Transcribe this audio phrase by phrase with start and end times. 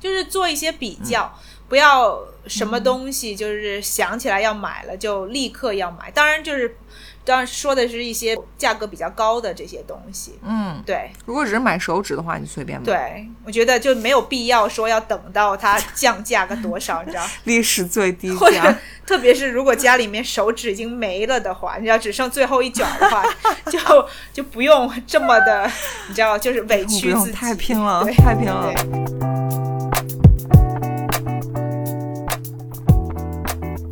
[0.00, 1.32] 就是做一些比较，
[1.68, 6.10] 不要什么东西就是想起来要买了就立刻要买。
[6.10, 6.76] 当然就是。
[7.24, 11.10] 当然说的是一些价格比较高的这些东西，嗯，对。
[11.26, 12.86] 如果只是买手指的话，你随便买。
[12.86, 17.26] 对，我觉得就没有必要说要等到它降价个多少， 你知道？
[17.44, 18.74] 历史最低或者价。
[19.04, 23.22] 特别是如果家里面手指已经没了的话，你知道只剩最后一卷的话，
[23.70, 23.78] 就
[24.32, 25.70] 就不用这么的，
[26.08, 29.77] 你知道，就是委屈自己，太拼了，太拼了。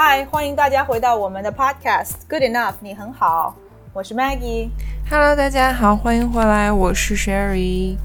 [0.00, 3.56] 嗨，欢迎大家回到我们的 Podcast Good Enough，你很好，
[3.92, 4.70] 我是 Maggie。
[5.10, 7.96] Hello，大家好，欢迎回来，我是 Sherry。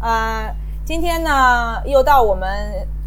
[0.00, 0.50] 呃，
[0.86, 2.48] 今天呢又到我们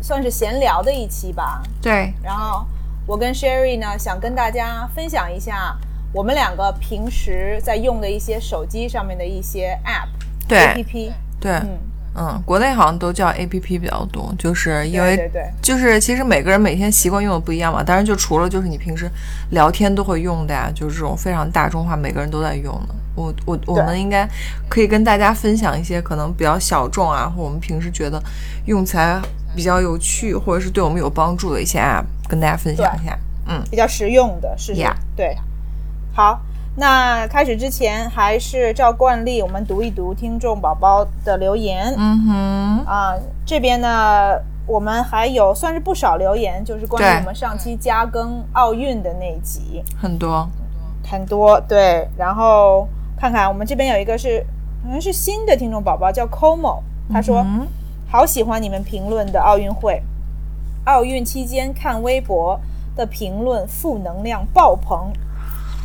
[0.03, 1.63] 算是闲聊的一期吧。
[1.81, 2.63] 对，然后
[3.07, 5.75] 我跟 Sherry 呢想跟大家分享一下
[6.13, 10.09] 我们两个平时在用的一些手机上面的一些 App、
[10.47, 11.11] 对 APP。
[11.41, 11.79] 对，嗯，
[12.19, 17.81] 嗯，国内好像都叫 A P P 比较多，就是因为对就是其实每个人每天习惯用的不一样嘛。
[17.81, 19.09] 当然，就除了就是你平时
[19.51, 22.95] 聊天都会用的呀，就是这种非常大众化，每个人都在用的。
[23.15, 24.27] 我我我们应该
[24.67, 28.21] 可以跟大家分享一些可能比较小众啊，或我们平时觉得
[28.65, 29.21] 用起来
[29.55, 33.17] 比较有趣，或者是对我们有帮助的一些 App，跟大家分享一下。
[33.47, 35.37] 嗯，比较实用的，是是 Yeah 对。
[36.13, 36.41] 好，
[36.79, 41.93] 那开始之前还是照惯例，我们读一读听众宝宝的留言。
[41.97, 43.13] 嗯哼，啊，
[43.45, 50.47] 这边呢，我们还有算是不少留言，就是关于我们上期加更奥运的那一集，很多。
[51.05, 52.07] 很多对。
[52.17, 52.87] 然后
[53.19, 54.41] 看看我们这边有一个是
[54.85, 56.79] 好像是新的听众宝宝叫 Como，
[57.11, 57.67] 他说、嗯
[58.11, 60.01] 好喜欢你们评论的奥运会，
[60.85, 62.59] 奥运期间看微博
[62.95, 65.11] 的评论负能量爆棚。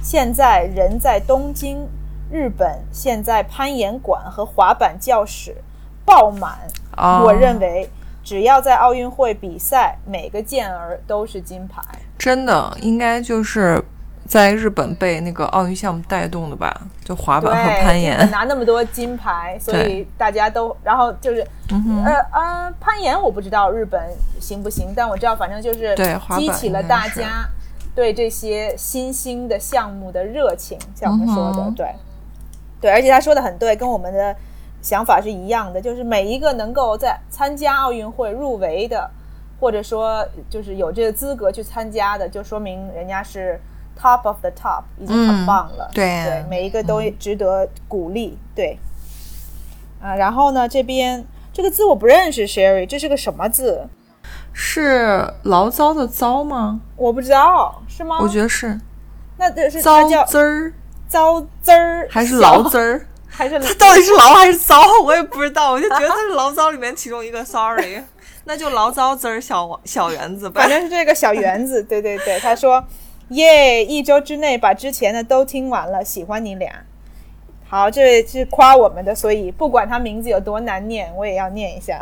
[0.05, 1.89] 现在人在东京，
[2.31, 5.57] 日本现在攀岩馆和滑板教室
[6.05, 6.59] 爆满。
[6.99, 7.89] 哦我认为
[8.23, 11.81] 只要在奥运会比赛，每个健儿都是金牌。
[12.19, 13.83] 真的应该就是
[14.29, 18.31] 在日本被那个奥运项目带动的吧，就滑，板和攀岩本。
[18.31, 23.99] 拿那么多金牌，所以大家都，然后就是，嗯呃呃，攀岩我不知道日本
[24.39, 27.49] 行不行，但我知道反正就是对激起了大家
[27.95, 31.95] 对这些新兴的项目的热情，像我们说的，嗯对，
[32.81, 34.35] 对，而且他说的很对，跟我们的
[34.83, 39.09] 想法是一样的，就是每一个能够在参加奥运会入围的，
[39.61, 43.61] 或者说就是有这个资格去参加的，就说明人家是
[43.97, 45.89] top of the top，已经很嗯棒了。
[45.95, 48.37] 对，每一个都值得鼓励。
[48.55, 48.77] 对，
[50.03, 53.89] 啊，然后呢，这边这个字我不认识，Sherry，这是个什么字？
[54.57, 56.81] 是醪糟的糟吗？
[56.97, 58.19] 我不知道，是吗？
[58.21, 58.81] 我觉得是
[59.37, 60.73] 那这是糟它叫滋儿
[61.09, 63.07] 糟滋儿，还是小醪滋儿？
[63.29, 64.81] 还是它到底是醪还是糟？
[65.05, 67.45] 我也不知道，我就觉得它是醪糟里面其中一个。
[67.45, 68.01] Sorry，
[68.47, 70.71] 那就醪糟滋儿小小圆子吧反。
[70.71, 72.85] 正是这个小园子，对对对，他说，
[73.31, 76.73] 耶，一周之内把之前的都听完了，喜欢你俩。
[77.69, 82.01] 好，这位是夸我们的，所以不管他名字有多难念，我也要念一下。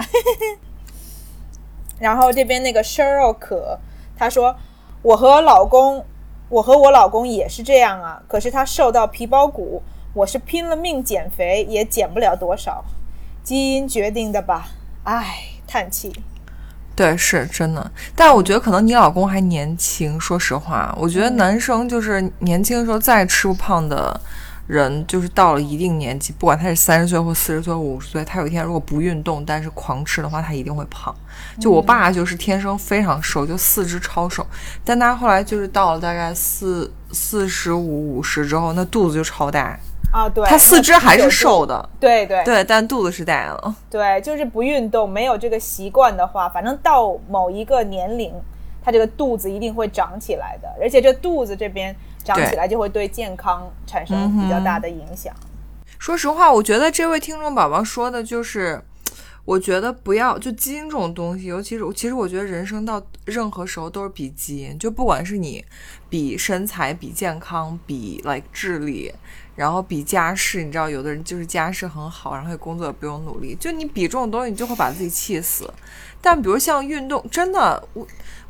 [2.03, 2.83] 然后这边那个
[3.39, 3.79] 可，
[4.19, 4.57] 他说，
[5.03, 6.05] 我和老公，
[6.49, 9.81] 我和我老公也是这样啊，可是他瘦到皮包骨，
[10.13, 12.85] 我是拼了命减肥，也减不了多少，
[13.45, 14.67] 基因决定的吧，
[15.05, 16.13] 唉，叹气。
[16.97, 17.91] 对，是真的。
[18.17, 24.21] 但我觉得可能你老公还年轻，说实话，我觉得男生就是年轻的时候再吃不胖的
[24.67, 31.15] 人，就是到了一定年纪，不管他是三十岁或四十岁或五十岁，他有一天如果不运动，但是狂吃的话，他一定会胖。
[31.60, 34.47] 就我爸就是天生非常瘦，就四肢超瘦，
[34.84, 39.78] 但他后来就是到了大概四四十五五十之后，那肚子就超大。
[40.13, 43.75] 啊，对，他四肢还是瘦的，的，对对对，但肚子是大了。
[43.89, 48.31] 对，就是不运动，没有这个习惯的话，反正到某一个年龄，
[48.84, 55.34] 他这个肚子一定会长起来的，而且这肚子这边长起来就会对健康产生比较大的影响。
[55.98, 58.83] 说实话，我觉得这位听众宝宝说的就是，
[59.45, 65.65] 我觉得不要就基因这种东西，尤其是其实我觉得人生到任何时候都是比基因，就不管是你
[66.09, 69.15] 比身材、比健康、比 like 智力，
[69.54, 75.72] 然后比家世，你知道，有的人就是家世很好，然后工作也不用努力，就你比这种东西，你就会把自己气死。
[76.21, 78.07] 但比如像运动，真的，我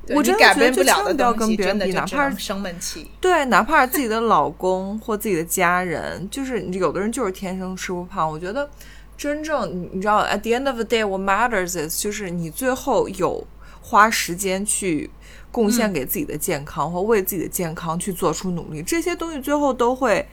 [0.08, 3.10] 我真的改觉得就变不了的东西，跟别人比，真的哪怕是生闷气。
[3.20, 8.28] 对，哪怕是自己的老公或自己的家人，就是有的人就是天生吃不胖。
[8.28, 8.68] 我觉得
[9.16, 13.46] 真正你你知道，at the end of the day，what matters is 就是你最后有
[13.80, 15.08] 花时间去
[15.52, 20.26] 贡献嗯给自己的健康，或为自己的健康去做出努力，这些东西最后都会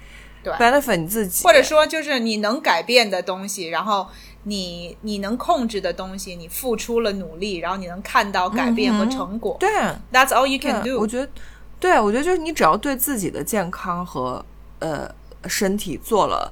[0.44, 4.08] benefit 你自己，或者说就是你能改变的东西，然后
[4.44, 9.58] 你你能控制的东西，你付出了努力，然后你能看到改变和成果。
[9.60, 9.70] 对。
[10.12, 11.00] That's all you can do。
[11.00, 11.30] 我觉得，
[11.80, 14.44] 对我觉得就是你只要对自己的健康和
[14.80, 15.10] 呃
[15.48, 16.52] 身体做了，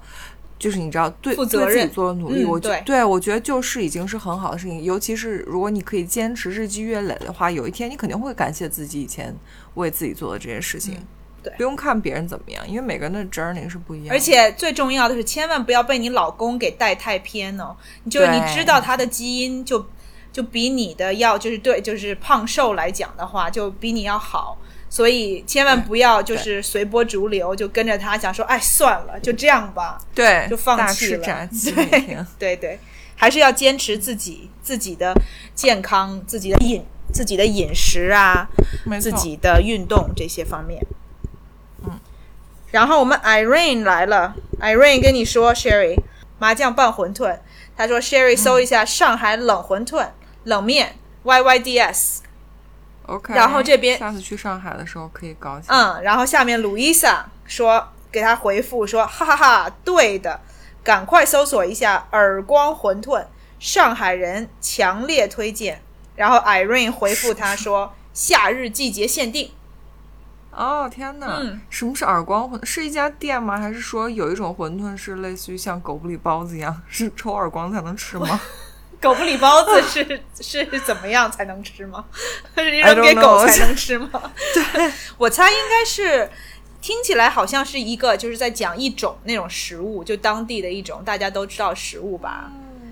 [0.60, 4.84] 就是你知道对负责对自己任做了努力，嗯我觉对对我觉得就是已经是很好的事情。
[4.84, 9.36] 尤其是如果你可以坚持日积月累的话，有一天你肯定会感谢自己以前
[9.76, 10.96] 为自己做的这些事情。
[10.96, 11.08] 嗯
[11.50, 14.14] 对不用看别人怎么样，因为每个人的 journey 是不一样的。
[14.14, 17.76] 而且最重要的是，千万不要被你老公给带太偏哦。
[18.10, 19.88] 就是你知道他的基因就
[20.32, 24.58] 就比你的要就是对就是胖瘦来讲的话，就比你要好。
[24.90, 30.00] 所以千万不要就是随波逐流，就跟着他想说，哎，算了，就这样吧。
[30.16, 32.18] 对，就放弃了 对。
[32.40, 32.80] 对对，
[33.14, 35.14] 还是要坚持自己自己的
[35.54, 38.48] 健康、自己的饮、自己的饮食啊，
[39.02, 40.82] 自己的运动这些方面。
[42.78, 45.98] 嗯，然后我们 Irene 来了，Irene 跟你说，Sherry
[46.38, 47.40] 麻酱拌馄饨，
[47.76, 50.10] 他说 Sherry 搜一下上海冷馄饨、
[50.44, 55.76] 冷面 YYDS，OK，然后这边下次去上海的时候可以搞起来。
[55.76, 60.40] 嗯，然后下面 Louisa 说给他回复说，哈哈哈对的，
[60.84, 63.26] 赶快搜索一下耳光馄饨，
[63.58, 65.82] 上海人强烈推荐。
[66.16, 69.50] 然后 Irene 回复他说，夏日季节限定。
[70.58, 71.38] 哦天哪！
[71.40, 72.66] 嗯什么是耳光馄？
[72.66, 73.58] 是一家店吗？
[73.58, 78.40] 还是说有一种馄饨是类似于像狗不理包子一样，是抽耳光才能吃吗？
[79.00, 82.04] 狗不理包子是是怎么样才能吃吗？
[82.56, 84.10] 是扔给狗才能吃吗？
[84.54, 86.30] 对，我猜应该是。
[86.80, 92.52] 听起来好像是一个，就是在讲一种那种食物，就当地的一种大家都知道食物吧。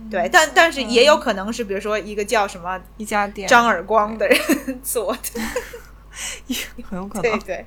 [0.09, 4.39] 对，但但是也有可能是，比如说一个叫什么一家店张耳光的人
[4.83, 5.39] 做的。
[6.89, 7.39] 很有可能。
[7.39, 7.65] 对对，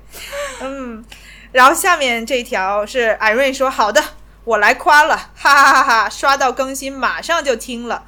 [0.60, 1.04] 嗯。
[1.52, 4.02] 然后下面这条是艾瑞说：“好的，
[4.44, 6.08] 我来夸了， 哈哈哈哈！
[6.08, 8.04] 刷到更新马上就听了。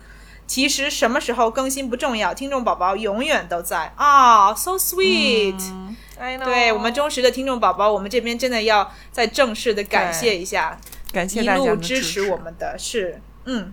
[0.46, 5.96] 其实什么时候更新不重要，听众宝宝永远都在啊、s o sweet、嗯
[6.44, 10.78] 对我们忠实的听众宝宝，我们这边真的要再正式的感谢一下，
[11.12, 13.72] 感谢大家的路支持持我们的是，嗯，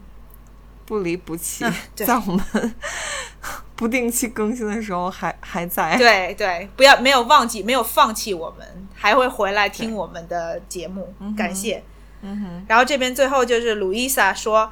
[0.85, 2.73] 不离不弃，对在我们
[3.77, 5.95] 不定期更新的时候还还在。
[5.95, 11.81] 对对，不要没有忘记，没有放弃我们，还会回来听我们的节目，感谢。
[12.21, 14.69] 嗯哼，然后这边最后就是鲁伊萨说，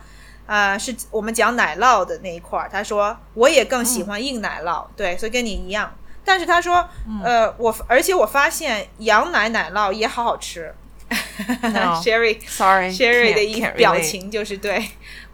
[0.48, 5.96] 呃，是我们讲奶酪的那一块儿，她说我也更喜欢硬奶酪，对，所以跟你一样。
[6.26, 6.90] 但是他说，
[7.24, 10.74] 呃，我而且我发现羊奶奶酪也好好吃。
[11.62, 14.84] No Sherry Sorry, Sherry 的一表情就是对，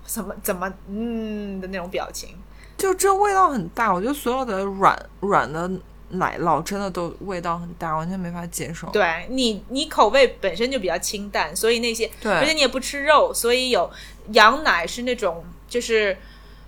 [0.05, 2.35] 怎么怎么嗯的那种表情。
[2.81, 5.69] 就这味道很大，我觉得所有的软软的
[6.09, 8.89] 奶酪真的都味道很大，完全没法接受。
[8.89, 13.87] 对你，你口味本身就比较清淡，所以那些，对而且你也不吃肉，所以有
[14.31, 16.17] 羊奶是那种就是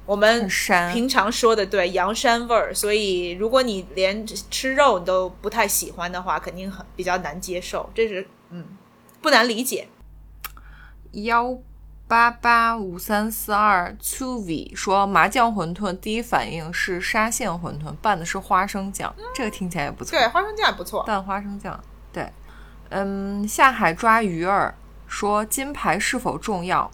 [0.05, 0.47] 我们
[0.93, 8.63] 平常说的对羊膻味儿，所以如果你连吃肉你都不太喜欢的话，肯定很比较难接受，这是嗯
[9.19, 9.87] 不难理解。
[11.13, 11.57] 幺
[12.13, 20.11] 八八五三四二 two v 说麻酱馄饨第一反应是沙县馄饨，拌的是花生酱，这个听起来也不错。
[20.11, 21.01] 对，花生酱也不错。
[21.05, 22.31] 拌花生酱，对，
[22.89, 24.75] 嗯，下海抓鱼儿
[25.07, 26.91] 说金牌是否重要？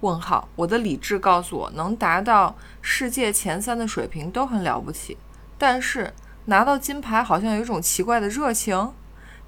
[0.00, 5.18] 问号，我的理智告诉我，能达到世界前三的水平都很了不起，
[5.58, 6.10] 但是
[6.46, 8.94] 拿到金牌好像有一种奇怪的热情，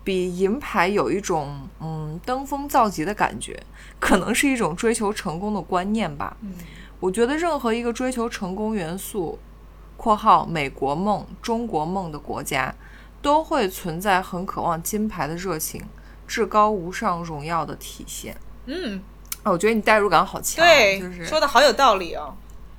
[0.04, 3.58] 比银牌有一种嗯登峰造极的感觉，
[3.98, 6.36] 可能是一种追求成功的观念吧。
[6.42, 6.54] 嗯
[6.98, 9.38] 我觉得任何一个追求成功元素
[9.98, 12.74] （括号美国梦、中国梦）的国家，
[13.20, 15.82] 都会存在很渴望金牌的热情，
[16.26, 18.34] 至高无上荣耀的体现。
[18.64, 19.02] 嗯，
[19.42, 22.34] 啊，我觉得你代入感好强，对，就是说的好有道理哦。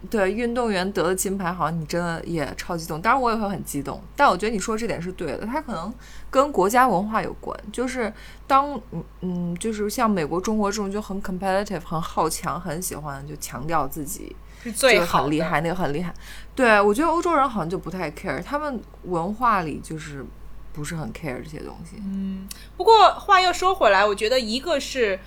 [0.10, 3.01] 对运动员得了金牌，好像你真的也超激动。
[3.01, 5.94] 当然我也会很激动，但我觉得你说这点是对的，它可能
[6.30, 7.60] 跟国家文化有关。
[7.74, 8.13] 就是
[8.46, 16.13] 当嗯嗯，就是像美国、中国这种就很 competitive、很好强、很喜欢就强调自己是这最好的个很厉害，那个很厉害。
[16.56, 20.24] 对我觉得欧洲人好像就不太 care，他们文化里就是
[20.74, 21.98] 不是很 care 这些东西。
[21.98, 25.20] 嗯，不过话又说回来，我觉得一个是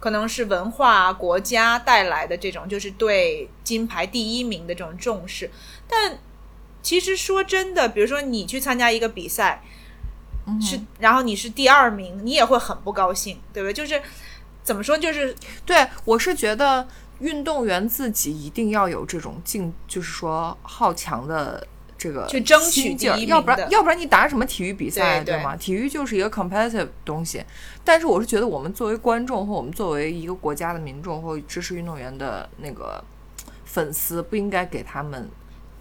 [0.00, 5.50] 可能是文化国家带来的这种，就是对金牌第一名的这种重视。
[5.88, 6.18] 但
[6.82, 9.62] 其实说真的，比如说你去参加一个比赛，
[10.60, 13.72] 是然后你是第二名，你也会很不高兴，对不对？
[13.72, 14.00] 就是
[14.62, 15.34] 怎么说，就是
[15.66, 16.86] 对我是觉得
[17.18, 21.66] 运动员自己一定要有这种竞，就是说好强的。
[21.98, 25.56] 这个去争取第一要不然要不然你打什么体育比赛对吗？
[25.56, 27.44] 体育就是一个 competitive 东西。
[27.84, 33.02] 但是我是觉得，我们作为观众或我们作为一个国家的民众或支持运动员的那个
[33.64, 35.28] 粉丝，不应该给他们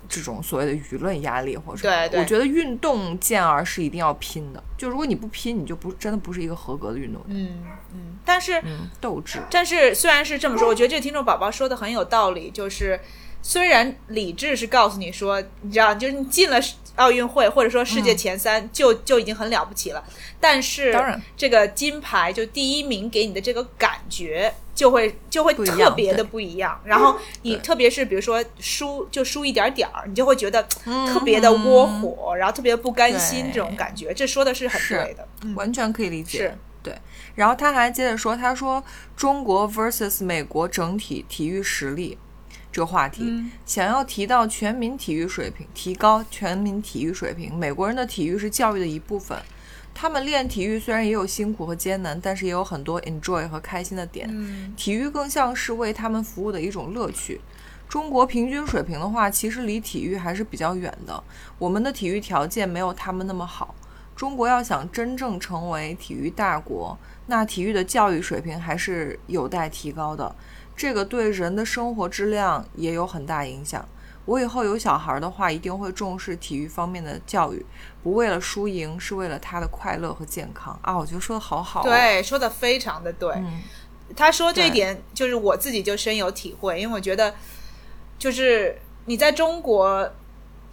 [0.10, 2.20] 这种所谓的舆论压力，或者对对。
[2.20, 4.64] 我觉得运动健儿是一定要拼的。
[4.76, 7.38] 就如果你不拼，你就不真的不是一个合格的运动员。
[7.38, 8.00] 嗯嗯。
[8.26, 8.60] 但是
[9.00, 9.38] 斗志。
[9.52, 13.00] 但是虽然是这么说，我觉得这个听众宝宝说的很有道理，就是。
[13.42, 16.60] 虽然理智是告诉你说，你知道，就是你进了
[16.96, 20.04] 奥运会或者说世界前三，就就已经很了不起了。
[20.40, 26.80] 但是，当然，这个金牌就第一名给你的这个感觉，就会就会特别的不一样。
[26.84, 34.14] 然后你特别是比如说输就输一点点儿，你就会觉得特别的窝火，然后特别不甘心这种感觉。
[34.14, 36.40] 这说的是很对的，完全可以理解。
[36.40, 36.94] 是对。
[37.36, 38.84] 然后他还接着说，他说
[39.16, 42.18] 中国 versus 美国整体体育实力。
[42.78, 47.58] 这个话题，想要提到全民体育水平，提高全民体育水平。
[47.58, 49.36] 美国人的体育是教育的一部分，
[49.96, 54.30] 他们练体育虽然也有辛苦和艰难，但是也有很多 enjoy 和开心的点。
[54.78, 57.42] 体育更像是为他们服务的一种乐趣。
[57.90, 61.24] 中国平均水平的话，其实离体育还是比较远的。
[61.58, 63.74] 我们的体育条件没有他们那么好。
[64.16, 70.36] 中国要想真正成为体育大国，那体育的教育水平还是有待提高的。
[70.78, 73.84] 这个对人的生活质量也有很大影响。
[74.26, 77.66] 我以后有小孩的话，一定会重视体育方面的教育，
[78.04, 80.98] 不为了输赢，是为了他的快乐和健康啊！
[80.98, 83.34] 我觉得说的好好，对，说的非常的对。
[84.16, 87.34] 他说这点就是我自己就深有体会，因为我觉得
[88.20, 90.12] 就是你在中国，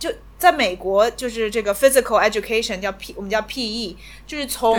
[0.00, 3.96] 就在美国，就是这个 physical education 叫 P，我们叫 PE，
[4.26, 4.76] 就是从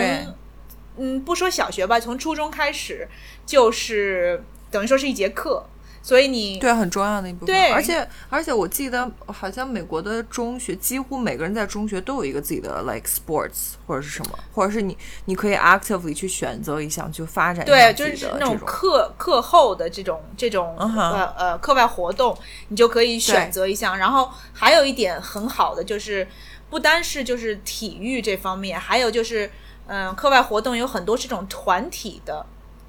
[0.98, 3.08] 嗯不说小学吧，从初中开始
[3.46, 4.44] 就是。
[4.76, 5.64] 等于说是一节课，
[6.02, 7.46] 所以你对很重要的一部分。
[7.46, 17.64] 对，而且而且我记得好像美国的中学几乎每个人在中学都有一个自己的 like sports 或者是什么，或者是你你可以 actively 去选择一项去发展。
[17.64, 22.36] 对，就是那种课课后的这种这种呃呃课外活动，
[22.68, 23.96] 你就可以选择一项。
[23.96, 26.28] 然后还有一点很好的就是，
[26.68, 29.50] 不单是就是体育这方面，还有就是
[29.86, 32.44] 嗯课外活动有很多是这种团体的。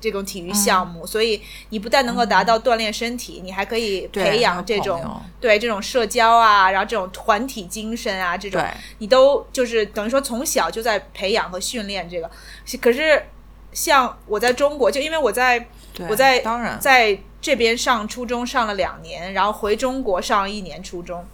[0.08, 8.64] 这种体育项目，所以你不但能够达到锻炼身体，你还可以培养这种对这种社交啊，然后这种团体精神啊，这种
[9.00, 12.32] 你都就是等于说从小就在培养和训练这个。
[12.80, 13.22] 可是
[13.74, 15.68] 像我在中国，就因为我在
[16.08, 16.80] 我在当然。
[16.80, 21.26] 在这边上初中上了两年，然后回中国上了一年初中，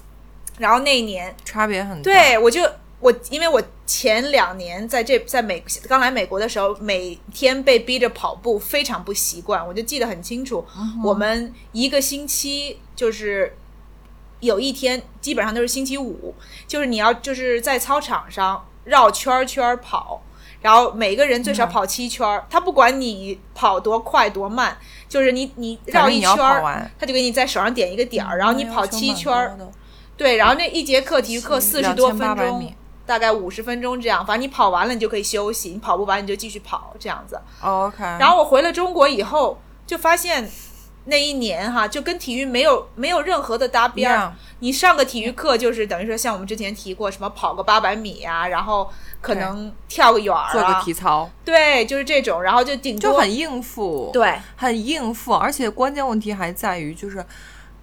[0.57, 2.67] 然后那一年差别很大，对我就。
[3.03, 9.67] 我因为我前两年在这在美刚来美国的时候，每天被逼着跑步，非常不习惯。
[9.67, 10.65] 我就记得很清楚，
[11.03, 13.57] 我们一个星期就是
[14.39, 16.33] 有一天基本上都是星期五，
[16.65, 20.23] 就是你要就是在操场上绕圈圈跑，
[20.61, 22.41] 然后每个人最少跑七圈。
[22.49, 24.77] 他不管你跑多快多慢，
[25.09, 26.37] 就是你你绕一圈，
[26.97, 29.57] 他就给你在手上点一个点儿，然后你跑七圈。
[30.15, 32.73] 对，然后那一节课体育课四十多分钟。
[33.05, 37.39] 大概五十分钟这样，反正你跑完了你就可以休息，你跑不完你就继续跑这样子。
[37.61, 38.03] OK。
[38.19, 40.49] 然后我回了中国以后，就发现
[41.05, 44.33] 那一年哈，就跟体育没有没有任何的搭边儿。
[44.59, 51.29] 你上个体育课就是等于说像我们之前提过什么跑个八百米啊，然后可能跳个远儿啊，做个体操。
[51.43, 55.33] 对，就是这种，然后就顶就很应付，对，很应付。
[55.33, 57.25] 而且关键问题还在于就是。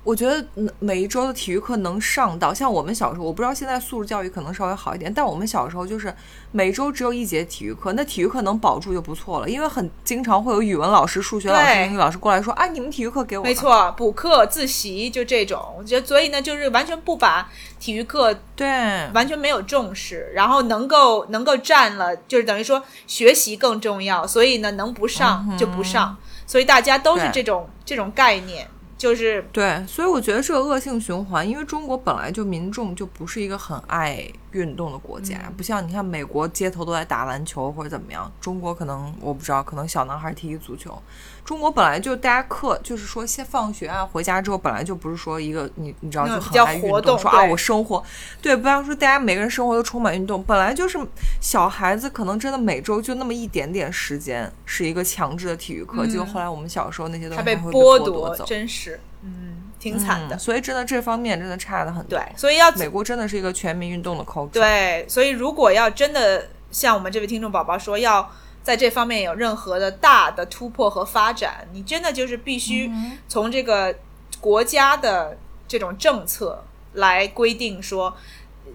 [0.03, 0.43] 我觉得
[0.79, 6.13] 每一周的体育课能上到，像我们小时候，我不知道现在素质教育可能稍微好一点，但我们小时候就是
[6.53, 13.45] 每周只有一节体育课，那体育课能保住就不错了，因为很经常会有语文老师、数学老师、英语老师过来说，啊，你们体育课给我。
[13.45, 18.67] 没错，补课、自习就这种，我觉得所以呢，就是完全不把体育课对
[19.13, 26.17] 完全没有重视，然后能够能够占了，就是等于说学习更重要，所以呢，能不上就不上，
[26.47, 28.67] 所以大家都是这种这种概念。
[29.01, 41.01] 就是对，所以我觉得是个恶性循环，因为中国本来就民众就不是一个很爱运动的国家，不像你看美国街头都在打篮球或者怎么样，中国可能我不知道，可能小男孩踢踢足球。
[41.45, 48.03] 中国本来就大家课就是说先放学啊，回家之后本来就不是说一个你你知道就很爱运动，说啊我生活。
[48.43, 50.99] 对，不要说大家每个人生活都充满运动，本来就是
[51.41, 59.01] 小孩子可能真的每周就那么一点点时间是一个强制的体育课，结果后来我们小时候那些东西被剥夺，真是。
[59.23, 59.70] 嗯。
[59.81, 62.07] 挺惨的，所以真的这方面真的差的很。
[62.07, 64.51] 对，所以要美国真的是一个全民运动的 culture。
[64.51, 68.31] 对，所以如果要真的像我们这位听众宝宝说，要
[68.63, 72.93] 在这方面有任何的大的突破和发展，你真的就是必须
[73.27, 73.97] 从这个
[74.39, 78.15] 国家的这种政策来规定说，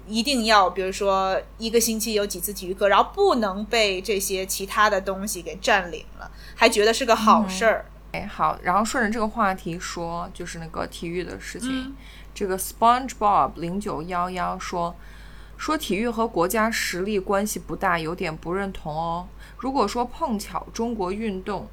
[0.07, 7.85] 一定要比如说一个星期有几次体育课，然后不能被这些其他的东西给占领了，还觉得是个好事儿。
[8.23, 11.95] 好，然后顺着这个话题说，就是那个体育的事情。
[12.33, 14.95] 这个 SpongeBob 零九幺幺说，
[15.57, 19.27] 说体育和国家实力关系不大，有点不认同哦。
[19.57, 21.67] 如果说碰巧中国运动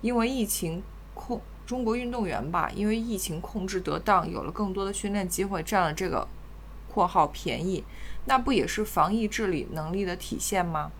[0.00, 0.82] 因为疫情
[1.12, 6.26] 控，中国运动员吧，因为疫情控制得当，有了更多的训练机会，占了这个
[6.88, 7.84] （括号便宜），
[8.24, 10.90] 那不也是防疫治理能力的体现吗？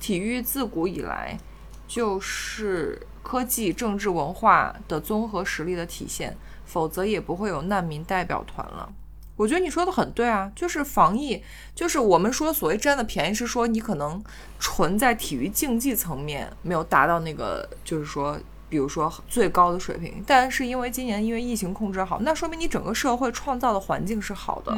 [0.00, 1.38] 体育自古以来
[1.86, 3.06] 就是。
[3.30, 8.92] 科技、政治、文化的综合实力的体现，否则也不会有难民代表团了。
[9.36, 11.40] 我觉得你说的很对啊，就是防疫，
[11.72, 14.20] 就是我们说所谓占的便宜，是说你可能
[14.58, 18.36] 纯在体育竞技层面没有达到那个，就是说，
[18.68, 20.24] 比如说最高的水平。
[20.26, 24.76] 但是因为今年因为疫情控制好，那说明你整个社会创造的环境是好的。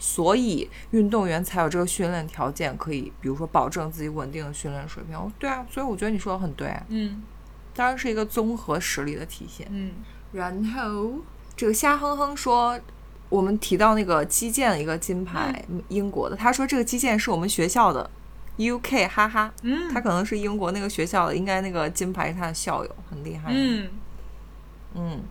[0.00, 5.32] 所以运动员才有这个训练条件，可以比如说保证自己稳定的训练水平。
[5.38, 6.74] 对啊，所以我觉得你说的很对。
[6.88, 7.22] 嗯。
[7.74, 9.66] 当然是一个综合实力的体现。
[9.70, 9.90] 嗯，
[10.32, 11.14] 然后
[11.56, 12.78] 这个瞎哼哼说，
[13.28, 18.08] 我们提到那个击剑一个金牌，英国的，他说这个击剑是我们学校的
[18.58, 23.50] ，UK，哈哈，嗯，他可能是英国那个学校的，应该那个金牌是他的校友，很厉害。
[23.52, 23.88] 嗯
[24.94, 25.22] 嗯，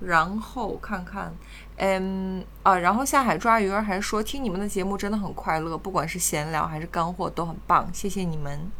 [0.00, 1.34] 然后看看，
[1.76, 8.70] 嗯啊，然后下海抓鱼儿还说听你们的节目真的很快乐，不管是闲聊还是干货都很棒，谢谢你们。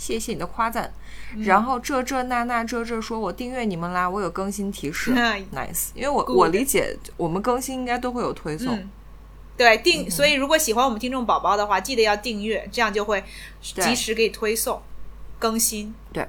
[0.00, 0.90] 谢谢你的夸赞，
[1.40, 5.12] 然后这这那那这这说，我订阅你们啦，我有更新提示，
[5.52, 8.88] nice，因为我我理解我们更新应该都会有推送，
[9.58, 13.22] 对订，所以如果喜欢我们听众宝宝的话，记得要订阅，这样就会
[13.60, 14.80] 及时给你推送
[15.38, 15.94] 更新。
[16.14, 16.26] 对，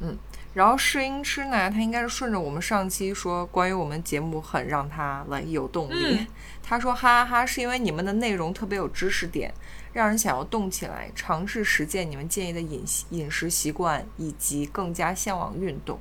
[0.00, 0.18] 嗯，
[0.54, 6.26] 然后试音师呢，他应该是顺着我们上期说关于我们节目很让他来有动力，
[6.64, 9.54] 他说哈哈哈，是因为你们的内容特别有知识点。
[9.92, 15.98] 让人想要动起来，尝试实践你们建议的饮饮食习惯，以及更加向往运动。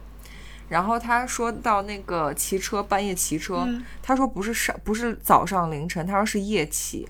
[0.69, 3.67] 然后他说到那个骑车，半夜骑车，
[4.03, 7.07] 他说不是上不是早上凌晨，他说是夜骑。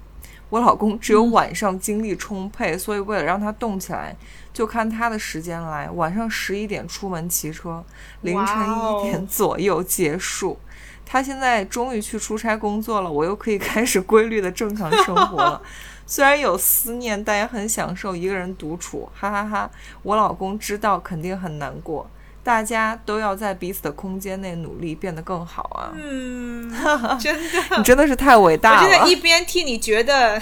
[0.49, 4.15] 我老公只有晚上精力充沛，所以为了让他动起来，
[4.53, 7.83] 就看他的时间来，晚上十一点出门骑车，
[8.21, 10.57] 凌晨一点左右结束。
[11.05, 15.61] 他现在终于去出差工作了，我又可以开始规律的正常生活了。
[16.09, 19.69] 虽然有思念，但也很享受一个人独处，哈哈哈！
[20.03, 22.09] 我老公知道肯定很难过，
[22.41, 25.91] 大家都要在彼此的空间内努力变得更好啊！
[25.93, 26.71] 嗯，
[27.19, 28.87] 真的，你真的是太伟大了！
[28.87, 30.41] 我真的，一边替你觉得，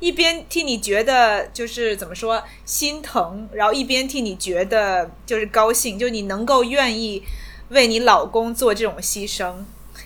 [0.00, 7.24] 一边替你觉得，就是怎么说心疼，然后一边替你觉得就是高兴，就你能够愿意
[7.70, 9.54] 为你老公做这种牺牲，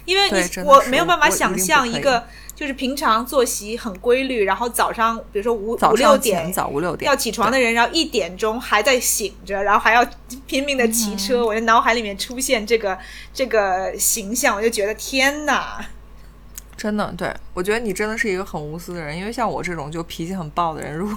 [0.05, 2.25] 因为你我没有办法想象一个。
[2.61, 10.07] 就是平常作息很规律，然后早上比如说五五六点早五六点要起床的人，然后一点钟还在醒着，然后还要
[10.47, 12.99] 拼命的骑车，我的脑海里面出现这个
[13.33, 15.83] 这个形象，我就觉得天哪！
[16.77, 21.17] 真的，对我觉得你真的是一个很无私的人，因为像我这种就脾气很暴的人，如果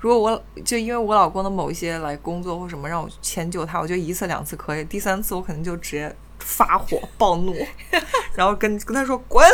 [0.00, 7.54] 如果我就因为我老公的某一些来工作或什么让我迁就他，我觉得一次两次可以，第三次我可能就直接发火暴怒，
[8.34, 9.48] 然后跟跟他说滚。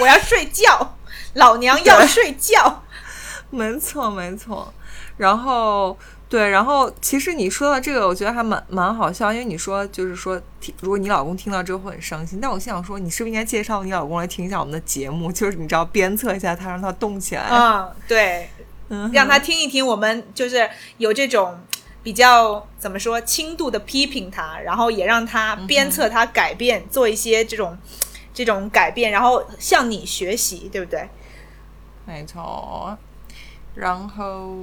[0.00, 0.96] 我要睡觉，
[1.34, 2.82] 老娘要睡觉。
[3.50, 4.72] 没错，没错。
[5.16, 5.96] 然后，
[6.28, 10.40] 对，然后其实你说到这个，我觉得还蛮蛮好笑，因为你说就是说，
[10.80, 12.40] 如果你老公听到之后会很伤心。
[12.40, 15.30] 但我心想说，你是不是应该介绍你老公来听一下我们的节目？
[15.32, 17.46] 就是你知道鞭策一下他，让他动起来。
[17.48, 18.50] 嗯，对，
[18.88, 21.60] 嗯让他听一听我们就是有这种
[22.02, 27.78] 比较怎么说轻度的批评他，然后也让他鞭策他改变，做一些这种。
[28.34, 31.08] 这种改变，然后向你学习，对不对？
[32.04, 32.98] 没错。
[33.74, 34.54] 然后，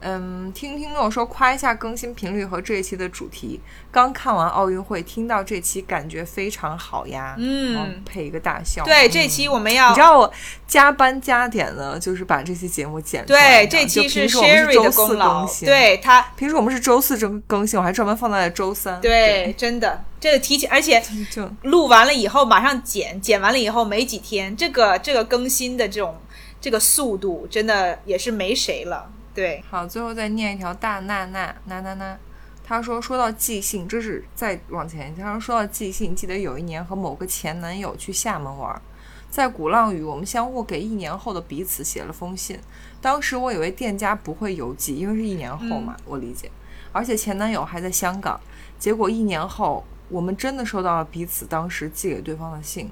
[0.00, 3.60] 嗯，听听跟我说夸一下更新频率和这一期的主题。
[3.90, 7.34] 刚看完奥运会，听到这期感觉非常好呀。
[7.38, 8.84] 嗯，配一个大笑。
[8.84, 10.32] 对，嗯这期我们要你知道我
[10.66, 13.66] 加班加点的，就是把这期节目剪出来。
[13.66, 19.00] 对这期是 Sherry 的功劳更，新，，对他，平时我们是周四更更新，我还专门放在了周三。
[19.00, 26.16] 对，真的，这个提前，而且，就录完了以后马上剪，剪完了以后没几天，这个这个更新的这种
[26.60, 29.10] 这个速度，真的也是没谁了。
[29.38, 32.18] 对，好，最后再念一条大娜娜娜娜娜，
[32.64, 38.82] 他说说到寄信，这是再往前，他说说到寄信，记得有一年和某个前男友去厦门玩，
[39.30, 42.58] 在鼓浪屿，我们相互给一年后的彼此写了封信。
[43.00, 46.50] 当时我以为店家不会邮寄，因为是一年后嘛，我理解。
[46.90, 48.40] 而且前男友还在香港，
[48.76, 52.90] 结果一年后，我们真的收到了彼此当时寄给对方的信。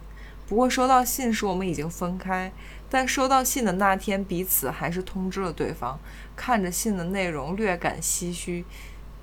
[0.48, 2.52] 不过收到信时我们已经分开，
[2.88, 5.98] 但收到信的那天，彼此还是通知了对方。
[6.36, 8.64] 看着信的内容，略感唏嘘，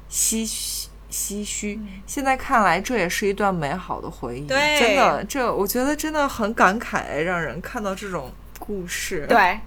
[0.09, 0.89] 唏嘘。
[1.13, 4.47] 唏嘘，现在看来这也是一段美好的回忆。
[4.47, 9.23] 对真的，这我觉得真的很感慨，让人看到这种故事。
[9.29, 9.59] 对，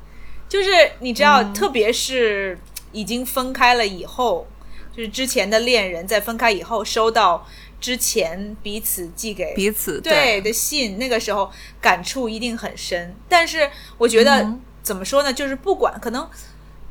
[0.48, 2.58] 就是你知道，嗯特别是
[2.90, 4.44] 已经分开了以后，
[4.92, 7.46] 就是之前的恋人在分开以后收到
[7.80, 11.48] 之前彼此寄给彼此对的信，那个时候
[11.80, 13.14] 感触一定很深。
[13.28, 16.28] 但是我觉得、嗯怎么说呢，就是不管可能。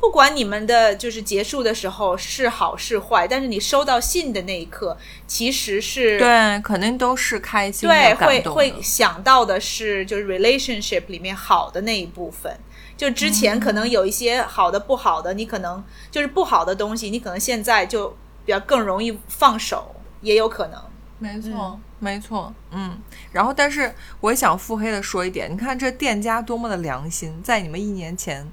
[0.05, 12.55] 不管你们的就是结束的时候是好是坏，但是你收到信的那一刻，其实是对，肯定都是开心的、对，会会想到的是就是 relationship 里面好的那一部分。
[12.95, 18.09] 就之前可能有一些好的、不好的，你可能就是不好的东西，你可能现在就
[18.45, 20.79] 比较更容易放手，也有可能。
[21.17, 22.99] 没错，没错，嗯。
[23.31, 23.91] 然后，但是
[24.21, 28.47] 我也想腹黑的说一点，你看这店家多么的良心，在你们一年前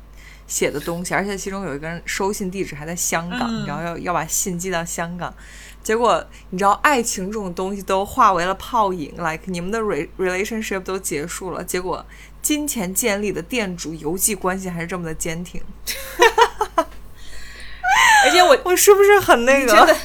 [0.53, 3.61] 写的东西，而且其中有一个人收信地址还在香港，嗯。
[3.61, 5.33] 你知道要要把信寄到香港，
[5.83, 12.05] 结果你知道爱情这种东西都化为了泡影，like 你们的 re relationship 都结束了，结果
[12.43, 15.63] 金钱建立的店主邮寄关系还是这么的坚挺，
[18.27, 19.97] 而且我 我是不是很那真的个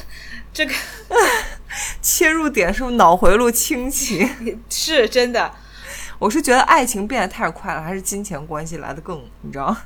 [0.54, 0.72] 这个
[2.00, 4.26] 切入点是不是脑回路清奇？
[4.70, 5.52] 是真的，
[6.18, 9.76] 我是觉得爱情变得太快了，还是金钱关系来的更，你知道，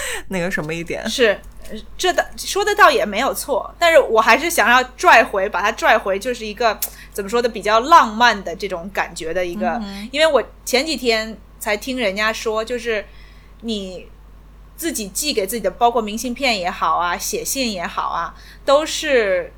[0.28, 1.08] 那个什么一点？
[1.08, 1.38] 是
[1.98, 6.78] 这的说的倒也没有错，但是我还是想要拽回，把它拽回，就是一个
[7.12, 9.80] 怎么说的比较浪漫的这种感觉的一个，
[10.10, 13.04] 因为我前几天才听人家说，就是
[13.62, 14.08] 你
[14.76, 18.34] 自己寄给自己的，包括明信片也好啊，写信也好啊，
[18.64, 19.52] 都是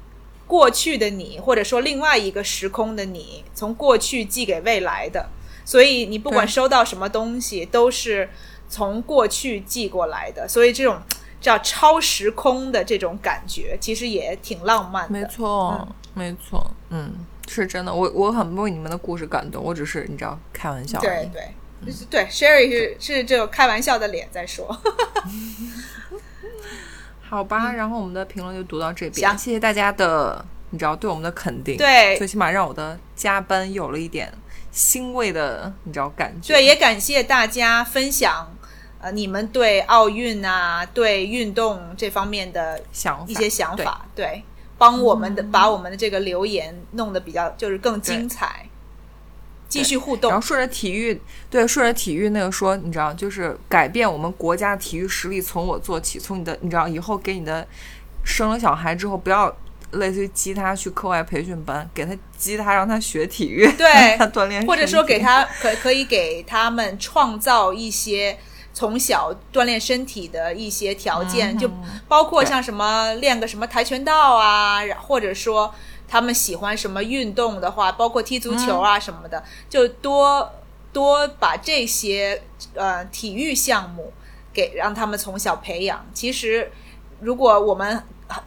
[0.46, 5.28] 过去的你，或者说另外一个时空的你，从过去寄给未来的，
[5.64, 8.28] 所以你不管收到什么东西，都是
[8.70, 10.98] 从过去寄过来的，所以这种
[11.42, 15.18] 叫超时空的这种感觉，其实也挺浪漫的。
[15.18, 17.12] 没错，没错，嗯，
[17.46, 17.92] 是真的。
[17.92, 21.26] 我我很为你们的故事感动，我只是你知道开玩笑而已。
[21.26, 21.54] 对对。
[21.82, 24.68] 就是对，Sherry 是是这种开玩笑的脸在说，
[27.26, 34.30] 好吧，然后我们的评论就读到这边，谢谢大家的你知道对我们的肯定，对最起码让我的加班有了一点
[34.70, 36.52] 欣慰的你知道感觉。
[36.52, 38.54] 对，也感谢大家分享
[39.00, 44.42] 呃你们对奥运啊、对运动这方面的想一些想法，对，
[44.76, 48.66] 帮我们的、把我们的这个留言弄得比较就是更精彩，
[49.68, 50.46] 继续互动然后。
[50.46, 57.66] 顺着体育，对，顺着体育那个说，你知道，就是改变我们国家体育实力，从我做起，从你的，你知道，以后给你的
[58.22, 59.54] 生了小孩之后，不要
[59.92, 65.18] 类似于激他去课外培训班，给他激他让他学体育，对 他锻炼，或者说给。
[65.18, 68.38] 他可可以给他们创造一些
[68.72, 71.70] 从小锻炼身体的一些条件，就
[72.08, 75.74] 包括像什么练个什么跆拳道啊，或者说
[76.08, 80.52] 他们喜欢什么运动的话，包括踢足球啊什么的，就多
[80.92, 82.42] 多把这些
[82.74, 84.12] 呃体育项目
[84.52, 86.06] 给让他们从小培养。
[86.14, 86.70] 其实，
[87.20, 88.02] 如果我们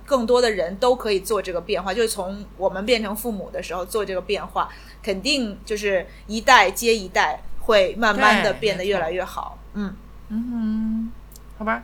[0.06, 4.70] 更多的人都可以做这个变化，就是从我们变成父母的时候做这个变化，
[5.04, 9.58] 肯定就是一代接一代，会慢慢的变得越来越好。
[9.74, 9.94] 嗯
[10.36, 11.12] 嗯哼，
[11.60, 11.84] 好吧，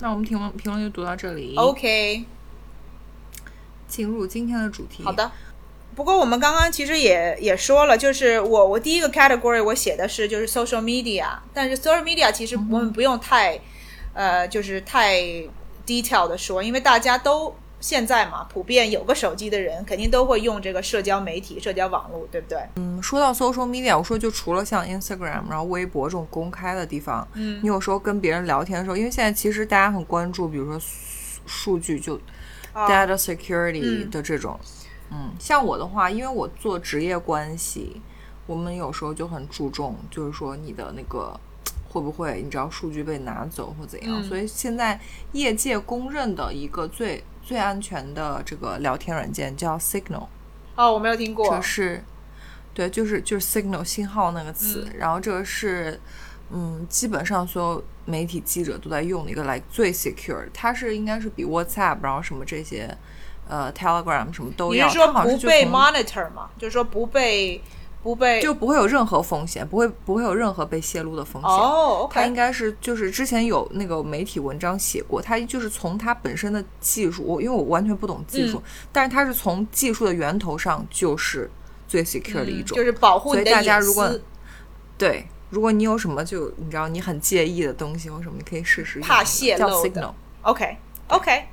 [0.00, 1.54] 那我们评论评论就读到这里。
[1.56, 2.24] ，OK，
[3.86, 5.04] 进入今天的主题。
[5.04, 5.30] 好，的。
[5.94, 13.60] 不过我们刚刚其实也也说了，就是我我第一个 category 我写的是就是 social media，但是 social media 其实我们不用太、
[14.12, 15.20] 呃就是太
[15.86, 22.58] detail 的说，因为大家都现在嘛，普遍有个手机的人肯定都会用这个社交媒体、社交网络，对不对？
[22.76, 30.80] 嗯，说到 social media，我说就除了像 Instagram，然后微博这种公开的地方，嗯你有时候跟别人聊天的时候，因为现在其实大家很关注，比如说
[31.44, 32.18] 数据就
[32.72, 34.58] 啊 data security 嗯的这种。
[35.10, 38.00] 嗯，像我的话，因为我做职业关系，
[38.46, 41.38] 我们有时候就很注重，就是说你的那个
[41.90, 44.22] 会不会，你知道数据被拿走或怎样。
[44.22, 44.98] 嗯所以现在
[45.32, 50.26] 业界公认的一个最最安全的这个聊天软件叫 Signal。
[50.74, 51.62] 哦，我没有听过这。
[51.62, 52.02] 是
[52.72, 56.00] 对，就是就是 signal 信号那个词，然后这个是
[56.50, 62.92] 嗯，基本上所有媒体记者都在用的一个来最 secure，它是应该是比 WhatsApp 然后什么这些
[63.48, 66.50] 呃 Telegram 什么都要，你是说它不被 monitor 吗？
[66.58, 67.62] 就是说不被
[68.04, 71.50] 不被就不会有任何风险，不会不会有任何被泄露的风险。
[71.50, 78.62] 哦它应该是就是之前有那个媒体文章写过，它就是从它本身的技术，我因为我完全不懂技嗯术，
[78.92, 81.50] 但是它是从技术的源头上就是
[81.88, 82.76] 最 secure 的一种。
[82.76, 84.20] 嗯就是保护所以你的隐大家如果，
[84.98, 90.14] 对，如果你有什么就你知道你很介意的东西或什么，你可以试试用怕泄露。
[90.42, 90.76] OK
[91.08, 91.44] OK，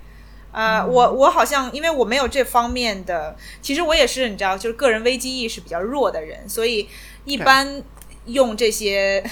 [0.51, 6.89] 呃，嗯我我好像因为我没有这方面的，其实我也是你知道，就是个人危机意识比较弱的人，所以
[7.25, 7.81] 一般
[8.25, 9.23] 用这些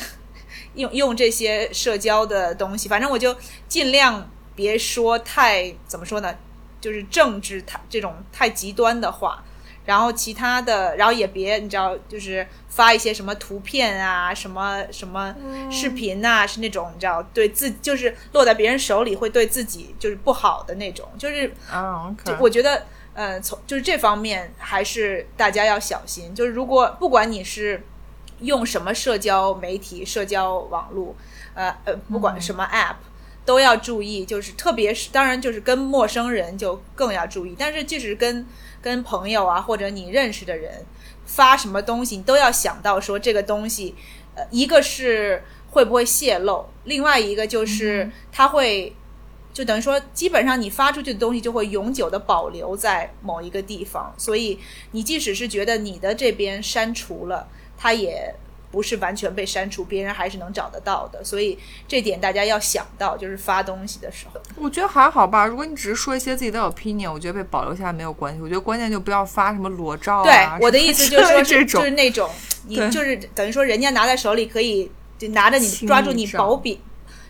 [0.75, 3.35] 用用这些社交的东西，反正我就
[3.67, 6.35] 尽量别说太怎么说呢，
[6.79, 9.43] 就是政治太这种太极端的话。
[9.89, 15.35] 然后其他的，然后也别你知道，就是发一些什么图片啊，什么什么
[15.71, 27.83] 视频啊，是那种你知道对自就是落在别人手里会对自己就是不好的那种，就是啊就我觉得呃从就是这方面还是大家要小心，就是如果不管你是
[28.41, 31.15] 用什么社交媒体、社交网络，
[31.55, 32.95] 呃呃，不管什么 app。
[33.45, 38.45] 都要注意，就是特别是当然就是跟陌生人就更要注意，但是即使跟
[38.81, 40.85] 跟朋友啊或者你认识的人
[41.25, 43.95] 发什么东西，你都要想到说这个东西，
[44.35, 48.95] 呃，一个是会不会泄露，另外一个就是它会，
[49.51, 54.59] 就等于说基本上你发出去的东西就会永久的保留在某一个地方，所以
[54.91, 57.47] 你即使是觉得你的这边删除了，
[57.77, 58.35] 它也。
[58.71, 64.39] 不是完全被删除，别人还是能找得到的，所以这点大家要想到，就是发东西的时候。
[64.55, 65.45] 我觉得还好吧。
[65.45, 68.41] 如果你只是说一些自己的 opinion，我觉得被保留下来没有关系。
[68.41, 70.23] 我觉得关键就不要发什么裸照啊。
[70.23, 72.29] 对，我的意思就是说是，这种就是那种
[72.67, 76.79] 你就是等于说人家拿在手里可以就拿着你抓住你照薄柄，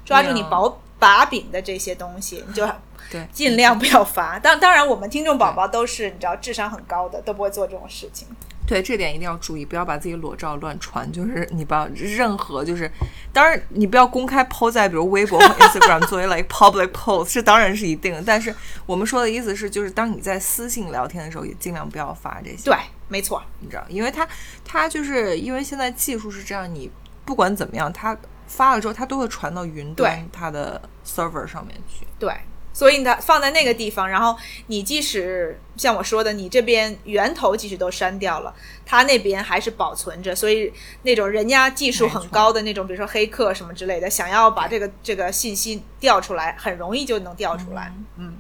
[0.04, 2.68] 抓住你薄把柄的这些东西，你就
[3.10, 4.38] 对尽量不要发。
[4.38, 8.28] 当当然，我们听众宝宝都是你知道智商很高的，都不会做这种事情。
[8.70, 11.12] 对这点一定要注意，不要把自己裸照乱传。
[11.12, 12.90] 就是你不要任何就是，
[13.34, 18.22] 当然你不要公开 po 在比如微博和 Instagram 作为 like public post，这当然是一定的。
[18.24, 18.54] 但是
[18.86, 22.66] 我们说的意思是，就是当你在私信聊天的时候，也尽量不要发这些。
[22.66, 22.78] 对，
[23.08, 24.28] 没错，你知道，因为它
[24.64, 26.92] 它就是因为现在技术是这样，你
[27.26, 32.06] 不管怎么样，它发了之后，它都会传到云端对它的 server 上面去。
[32.20, 32.32] 对。
[32.80, 34.34] 所以它放在那个地方，然后
[34.68, 40.34] 你即使像我说的，你这边源头即使都删掉了，它那边还是保存着。
[40.34, 47.94] 所以那种人家技术很高的那种，比如说黑客什么之类的，想要把这个这个信息调出来，很容易就能调出来。
[48.16, 48.38] 嗯，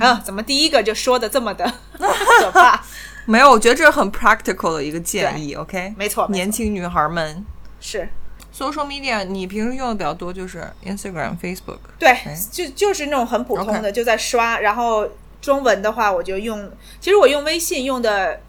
[0.00, 2.82] 啊，怎么第一个就说的这么的 可怕？
[3.26, 5.52] 没有，我觉得这是很 practical 的一个建议。
[5.52, 7.44] OK，没错，没错年轻女孩们
[7.78, 8.08] 是
[8.56, 11.78] ，social media 你平时用的比较多就是 Instagram、Facebook。
[11.98, 12.16] 对，
[12.50, 14.60] 就就是那种很普通的，就在刷。
[14.60, 15.08] 然后
[15.40, 18.40] 中文的话，我就用，其实我用微信用的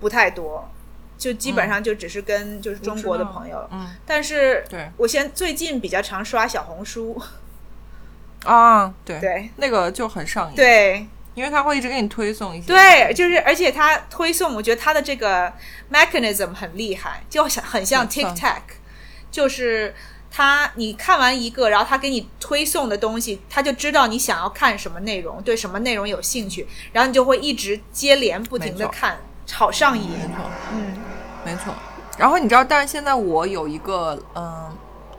[0.00, 0.70] 不太多，
[1.18, 3.68] 就基本上就只是跟就是中国的朋友。
[3.72, 7.20] 嗯，但是对我现最近比较常刷小红书，
[8.44, 12.66] 啊，对对那个就很上瘾。，对因为它会一直给你推送一些。
[12.66, 15.52] 对，就是而且它推送，我觉得它的这个
[15.92, 18.60] mechanism 很厉害，就很很像 TikTok，
[19.30, 19.94] 就是。
[20.30, 29.18] 他，你看完一个，然后他给你推送的东西，他就知道你想要看什么内容，对什么内容有兴趣，然后你就会一直接连不停的看，
[29.50, 30.06] 好上瘾。
[30.10, 30.96] 没错，嗯，
[31.46, 31.72] 没错。
[32.18, 34.70] 然后你知道，但是现在我有一个嗯，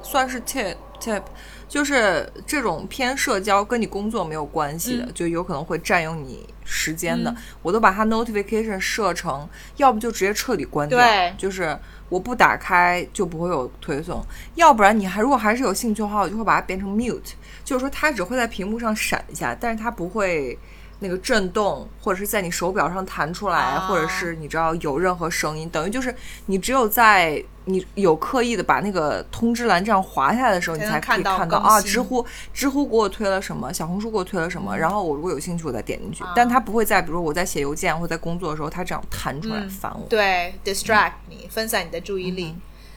[0.03, 1.23] 算是 tip tip，
[1.69, 5.11] 就是这种偏社交跟你工作没有关系的，嗯。
[5.13, 11.33] 就有可能会占用你时间的，我都把它 notification 设成，要不就直接彻底关掉，对。
[11.37, 11.77] 就是
[12.09, 14.21] 我不打开就不会有推送，
[14.55, 17.31] 要不然你还如果还是有兴趣的话，我就会把它变成 mute，
[17.63, 20.59] 就是说它只会在屏幕上闪一下，但是它不会。
[21.01, 23.87] 那个震动，或者是在你手表上弹出来，啊。
[23.87, 26.13] 或者是你知道有任何声音，等于就是
[26.47, 36.33] 你只有在你有刻意的把那个通知栏这样滑下来的时候，你才可以看到啊，知乎知乎给我推了什么，小红书给我推了什么，然后我如果有兴趣，我再点进去，啊。
[36.35, 40.05] 但它不会在比如说我在写邮件或者在工作的时候，它这样弹出来嗯烦我。
[40.09, 42.55] 对，distract 你，分散你的注意力。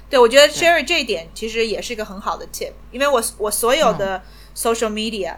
[0.08, 4.22] 对，我觉得 Sherry 这一点其实也是一个很好的 tip，因为我我所有的
[4.54, 5.35] social media，、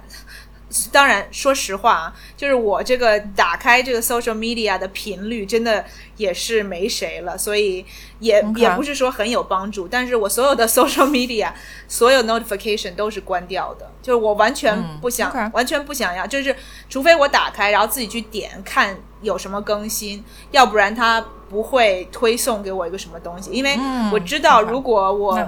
[0.91, 5.85] 当然，说实话啊，就是我这个打开这个 social media 的频率真的
[6.17, 7.85] 也是没谁了，所以
[8.19, 9.87] 也也不是说很有帮助。
[9.87, 11.53] 但是我所有的 social media
[11.87, 16.55] 所有 notification 都是关掉的，就是我完全嗯不想完全不想要，就是
[16.89, 25.39] 除非我打开，然后自己去点看有什么更新，要不然它不会推送给我一个什么东西，因为嗯我知道如果我。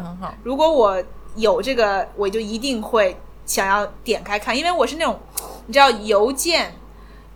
[0.42, 1.02] 如果我
[1.34, 3.14] 有这个，我就一定会
[3.46, 5.18] 想要点开看，因为我是那种
[5.66, 6.74] 你知道邮件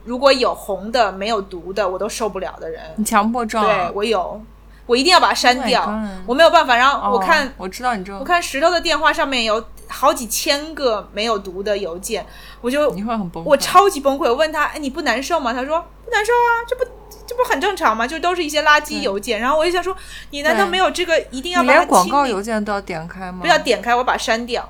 [0.05, 2.83] 如果有红的没有读的，我都受不了的人。
[2.97, 3.67] 你强迫症、啊？
[3.67, 4.43] 对我有，
[4.87, 6.77] 我一定要把它删 Oh 掉我没有办法。
[6.77, 12.27] 然后哦我看、我知道你这我看石头的电话上面有好几千个没有读的邮件，
[12.61, 13.47] 我就你会很崩溃。
[13.47, 14.25] 我超级崩溃。
[14.25, 15.53] 我问他，哎，你不难受吗？
[15.53, 16.85] 他说不难受啊，这不
[17.27, 18.07] 这不很正常吗？
[18.07, 19.39] 就都是一些垃圾邮件。
[19.39, 19.95] 然后我就想说，
[20.31, 23.41] 你难道没有这个一定要把它连广告邮件都要点开吗？
[23.43, 24.69] 不要点开，我把它删掉。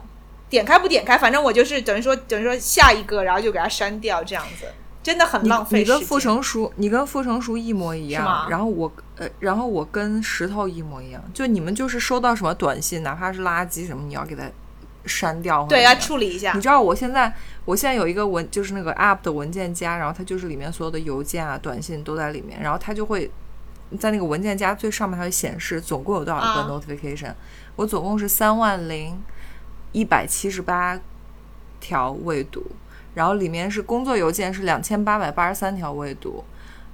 [0.50, 4.66] 点开不点开，反正我就是等于说等于说下一个，然后就给它删掉，这样子
[5.02, 5.84] 真的很浪费你。
[5.84, 8.46] 你跟傅成熟，你跟傅成熟一模一样。
[8.50, 11.22] 然后我呃，然后我跟石头一模一样。
[11.32, 14.42] 就你们就是收到什么短信，哪怕是垃圾什么，你要给它
[15.06, 15.64] 删掉。
[15.64, 16.60] 对，要要处理一下你。
[16.60, 17.32] 知道我现在，
[17.64, 23.30] 我现在有一个文，就是那个 app 的文件夹，然后它就是里面所有的邮件啊、短信都在里面，然后它就会
[23.98, 27.32] 在那个文件夹最上面它会显示总共有多少个啊 notification，、
[27.76, 29.18] 我总共是三万零
[29.92, 30.98] 一百七十八
[31.80, 32.64] 条未读，
[33.14, 36.44] 然后里面是工作邮件是两千八百八十三条未读。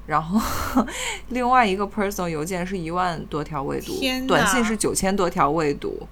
[0.07, 0.41] 然后，
[1.31, 3.93] 另外一个 personal 邮件是一万多条未读
[4.29, 6.07] 短信是九千多条未读，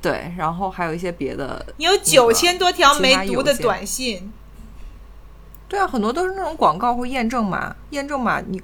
[0.00, 4.32] 对，然后还有一些别的你有九千多条没读的短信，
[5.68, 8.62] 对啊，很多都是那种广告或验证码，验证码你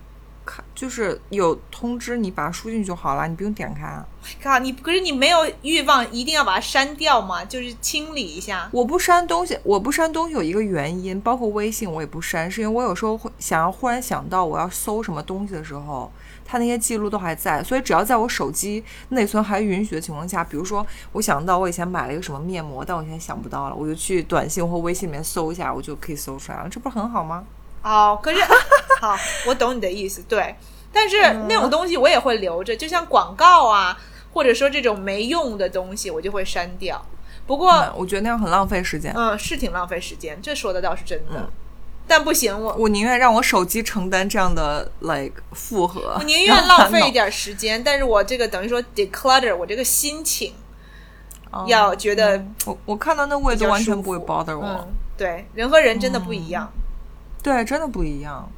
[0.51, 4.05] 看就是有通知，你把它输进去就好了，你不用点开啊。
[4.43, 4.73] 靠你！
[4.73, 7.45] 可是你没有欲望一定要把它删掉吗？
[7.45, 8.69] 就是清理一下。
[8.73, 16.11] 我不删东西，我不删东西有一个原因，包括微信我也不删，是因为我有时候会想要忽然想到我要搜什么东西的时候，
[16.45, 27.45] 它那些记录都还在，所以只要在我手机内存还允许的情况下，比如说我想到我以前买了一个什么面膜，但我现在想不到了，我就去短信或微信里面搜一下，我就可以搜出来了，这不是很好吗？
[27.83, 28.41] 哦，可是
[29.01, 29.17] 好，
[29.47, 30.55] 我懂你的意思，对。
[30.93, 31.17] 但是
[31.49, 33.97] 那种东西我也会留着，就像广告啊，
[34.33, 37.01] 或者说这种没用的东西，我就会删掉。
[37.47, 39.13] 不过，嗯我觉得那样很浪费时间。
[39.17, 41.49] 嗯，是挺浪费时间，这说的倒是真的。
[42.09, 50.53] 但不行，我我宁愿让我手机承担这样的 like 负荷， 我宁愿浪费一点时间，但是我这个等于说 declutter 我这个心情
[51.53, 56.69] 哦要觉得我我看到那味比较道完全不会 bother 我，嗯，对，人和人真的不一样。
[57.43, 58.51] 对，真的不一样。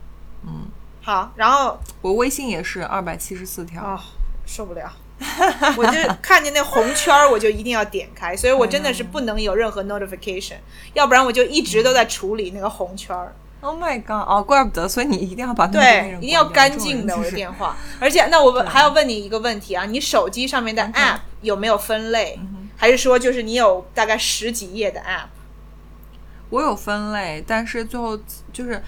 [0.44, 0.66] 嗯
[1.04, 4.00] 好，然后我微信也是二百七十四条，哦，
[4.46, 4.92] 受不了。
[5.76, 10.56] 我就看见那红圈儿，我就一定要点开，所以我真的是不能有任何 notification，
[10.94, 13.32] 要不然我就一直都在处理那个红圈儿。
[13.60, 14.28] Oh my god！
[14.28, 17.30] 哦，怪不得，所以你一定要把那对，一定要干净的我的。
[17.30, 17.76] 电话。
[18.00, 22.40] 而且，那我问还要问你一个问题啊，你手机上面的 app 有没有分类？
[22.76, 25.26] 还是说就是你有大概十几页的 app？
[26.52, 28.14] 我有分类，但是最后
[28.52, 28.80] 就是，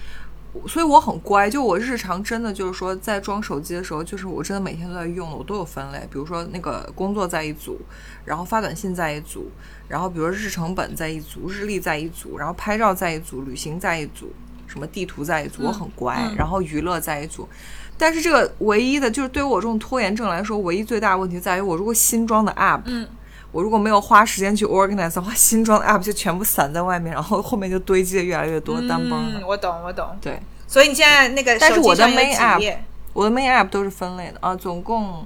[0.67, 1.49] 所以我很乖。
[1.49, 5.97] 就我日常真的就是说，在装手机的时候，就是我真的每天都在用的，我都有分类。
[6.11, 7.81] 比如说那个工作在一组，
[8.23, 9.49] 然后发短信在一组，
[9.87, 14.31] 然后比如说日程本在一组，日历在一组，然后拍照在一组，旅行在一组，
[14.67, 16.15] 什么地图在一组，我很乖。
[16.29, 17.49] 嗯然后娱乐在一组。
[17.97, 23.07] 但是这个唯一的就是对于我这种拖延症来说，唯一最大的问题在于，我如果新装的 app，嗯，
[23.55, 29.39] 我如果没有花时间去 organize 的话，新装的 app 就全部散在外面，然后后面就堆积的越来越多，单帮了。
[29.39, 30.05] 嗯，我懂，我懂。
[30.19, 30.37] 对，
[30.67, 32.83] 所以你现在那个但是我的 main 几 app 页？
[33.13, 35.25] 我的 main app 都是分类的啊，总共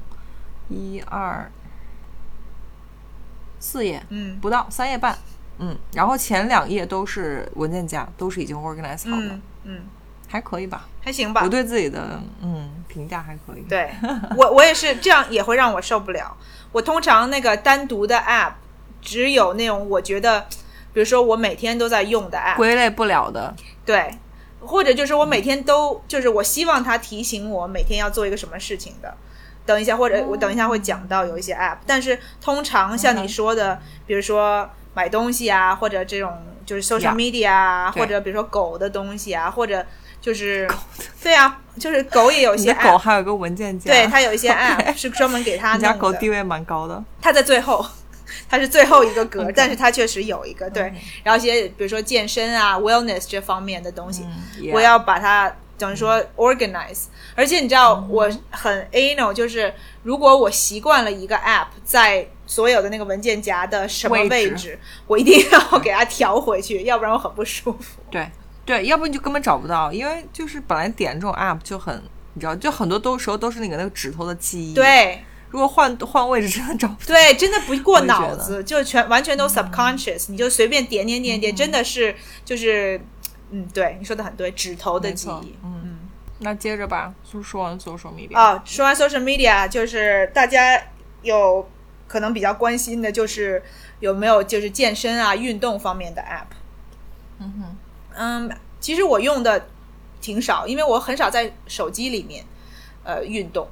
[0.67, 1.51] 一二
[3.59, 5.17] 四页，嗯不到三页半，
[5.57, 9.81] 嗯，然后前两页都是文件夹，都是已经 organize 好的，嗯嗯，
[10.29, 10.87] 还可以吧？
[11.01, 11.49] 还行吧我。
[11.49, 13.61] 对自己的嗯评价还可以。
[13.67, 13.89] 对
[14.37, 16.37] 我我也是这样，也会让我受不了。
[16.71, 18.53] 我通常那个单独的 app
[19.01, 20.41] 只有那种我觉得，
[20.93, 24.17] 比如说我每天都在用的 app，归类不了的，对，
[24.59, 29.13] 或者就是我每天都就是我希望它提醒我每天要做一个什么事情的。
[29.65, 39.85] 等一下，或者我等一下会讲到有一些 app，但是通常像你说的，比如说买东西啊，或者这种就是 social media 啊，对或者比如说狗的东西啊，或者
[40.21, 40.69] 就是
[41.23, 45.93] 对啊，就是狗也有一些狗还有个文件夹，对，它有一些 app 是专门给它你家。
[45.93, 47.03] 狗地位蛮高的。
[47.21, 47.85] 它在最后，
[48.49, 50.93] 它是最后一个格但是它确实有一个对。
[51.23, 54.23] 然后一些比如说健身啊、wellness 这方面的东西，
[54.59, 57.05] 嗯我要把它等于说 organize。
[57.35, 68.01] 而且你知道我很 anal，就是如果我习惯了一个 app 在所有的那个文件夹的什么位置，我一定要给它调回去，要不然我很不舒服。
[68.11, 68.29] 对
[68.69, 71.99] 对，要不你就根本找不到，因为就是本来点这种 app 就很，
[72.35, 77.07] 你知道，就很多都时候都是那个那个指头的记忆。，对如果换换位置真的找不到。
[77.07, 82.15] 对，真的不过脑子，就全完全都 subconscious，、你就随便点点点点，真的是
[82.45, 83.01] 就是，
[83.49, 85.55] 嗯，对，你说的很对，指头的记忆。
[85.63, 85.97] 嗯，
[86.37, 88.37] 那接着吧，就说完 social media。
[88.37, 90.79] 啊，说完 social media，就是大家
[91.23, 91.67] 有
[92.07, 93.63] 可能比较关心的，就是
[93.99, 96.53] 有没有就是健身啊、运动方面的 app。
[97.39, 97.75] 嗯哼，
[98.21, 98.51] 嗯，
[98.81, 99.67] 其实我用的
[100.19, 102.43] 挺少，因为我很少在手机里面
[103.05, 103.65] 呃运动，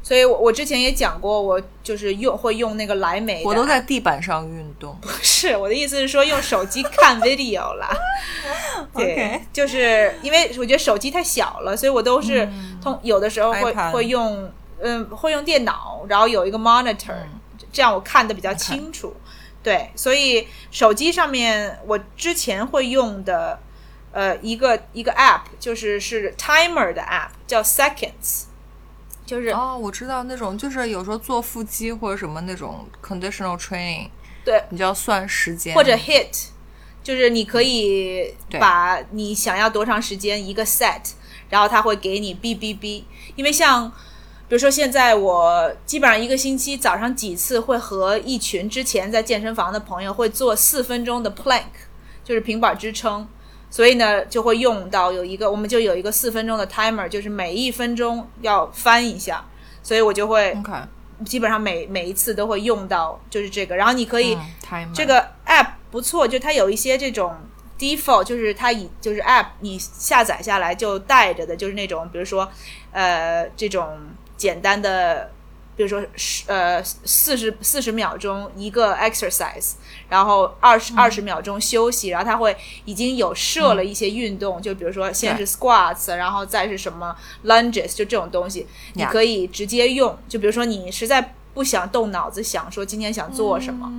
[0.00, 4.96] 所以我我之前也讲过，我就是用会用那个莱美我都在地板上运动。
[5.02, 7.90] 不是我的意思是说用手机看 video 啦。
[8.94, 12.48] 对就是因为我觉得手机太小了，所以我都是
[12.80, 14.48] 通、有的时候会会用
[14.80, 17.12] 嗯会用电脑，然后有一个 monitor，、
[17.72, 19.14] 这样我看的比较清楚。
[19.62, 23.58] 对，所以手机上面我之前会用的
[24.12, 28.44] 呃一个一个 app 就是是 timer 的 app 叫 Seconds，
[29.24, 34.08] 就是、哦，我知道那种，就是有时候做腹肌或者什么那种 conditional training，
[34.44, 36.48] 对你就要算时间，或者 hit，
[37.02, 41.12] 就是你可以把你想要多长时间一个 set，
[41.48, 43.06] 然后它会给你 B B B，。
[43.36, 43.88] 因为像
[44.48, 51.66] 比如说现在我基本上一个星期早上几次会和一群之前在健身房的朋友会做四分钟的 plank，
[52.24, 53.28] 就是平板支撑。
[53.70, 59.44] 所以呢，就会用到有一个，我们就有一个四分钟的 timer，就是每一分钟要翻一下，
[59.82, 60.56] 所以我就会
[61.24, 63.76] 基本上每每一次都会用到，就是这个。
[63.76, 64.40] 然后你可以、嗯
[64.94, 67.34] 这个 app 不错，就它有一些这种
[67.78, 72.48] default，就是它以就是 app 你下载下来就带着的，就是那种比如说
[72.92, 73.98] 呃这种
[74.36, 75.30] 简单的，
[75.80, 79.72] 比如说十呃四十四十秒钟一个 exercise，
[80.10, 82.54] 然后二十二十秒钟休息，然后他会
[82.84, 87.16] 已经有设了一些运动，就比如说先是 squats，然后再是什么
[87.46, 90.14] lunges，就这种东西，你可以直接用。
[90.28, 93.90] 就比如说你实在不想动脑子想说今天想做什么，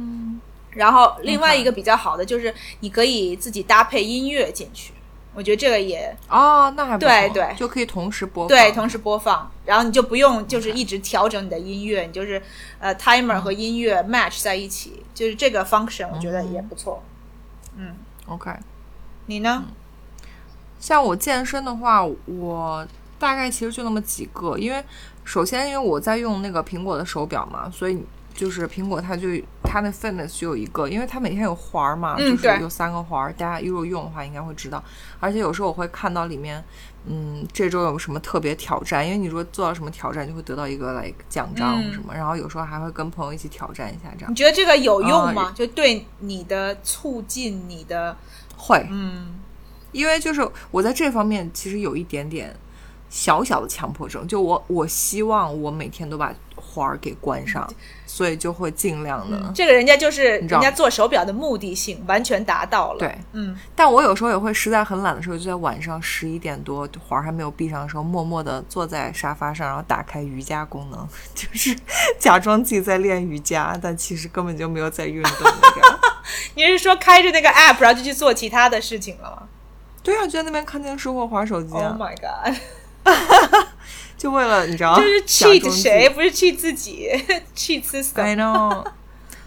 [0.73, 4.93] 然后另外一个比较好的就是你可以自己搭配音乐进去，
[5.33, 8.49] 我觉得这个也哦，那还不错对对就可以同时播放。
[8.49, 12.41] 对，同时播放，然后你就不用就是一直调整你的音乐，你就是
[12.79, 17.01] 呃 timer 和音乐 match 在一起，就是这个 function 我觉得也不错。
[17.77, 17.95] 嗯
[18.27, 18.51] OK。
[19.27, 19.63] 你呢？
[20.79, 22.85] 像我健身的话，我
[23.17, 24.83] 大概其实就那么几个，因为
[25.23, 28.03] 首先因为我在用那个苹果的手表嘛，所以
[28.41, 29.27] 就是苹果它就
[29.61, 34.83] 它那 fitness 就有一个，因为它每天有环儿嘛，就是有三个环儿，大家如果用的话应该会知道。
[35.19, 36.63] 而且有时候我会看到里面，
[37.05, 44.35] 嗯，这周有什么特别挑战，因为你如果做到什么挑战，就会得到一个 like 奖章嗯什么，然后有时候还会跟朋友一起挑战一下这样你。
[44.35, 45.51] 觉得这个有用啊吗？
[45.55, 48.17] 就对你的促进你的
[48.57, 49.35] 会，嗯
[49.91, 52.55] 因为就是我在这方面其实有一点点
[53.07, 57.71] 小小的强迫症，就我我希望我每天都把环儿给关上，
[58.13, 59.39] 所以就会尽量的。
[59.55, 62.99] 这个人家就是人家做手表的目的性完全达到了。
[62.99, 71.73] 对，嗯，但我有时候也会实在很懒的时候，就在晚上十一点多环儿还没有闭上的时候，默默的坐在沙发上，然后打开瑜伽功能， 就是
[72.19, 75.51] 假装自己在练瑜伽，但其实根本就没有在运动。
[76.55, 79.43] 你是说开着那个 app，然后就去做其他的事情了吗
[80.03, 82.57] 对啊，就在那边看电视或划手机？Oh 啊，my god！
[84.21, 86.07] 就为了你知道，就是 cheat 谁？
[86.07, 87.09] 不是 cheat 自己
[87.55, 88.21] ，cheat system。
[88.21, 88.85] I know，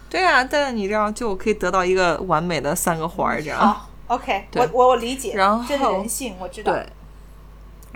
[0.09, 3.57] 对啊，但是你知道，就我可以得到一个完美的三个环儿这样。
[3.57, 6.73] 好，OK，我我我理解，然后这是人性，我知道。
[6.73, 6.85] 对，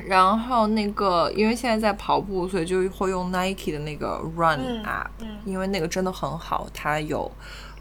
[0.06, 7.30] 然后那个，因为现在在跑步，所以就会用 Nike 的那个 Run 嗯 app，、嗯因为那个真的很好，它有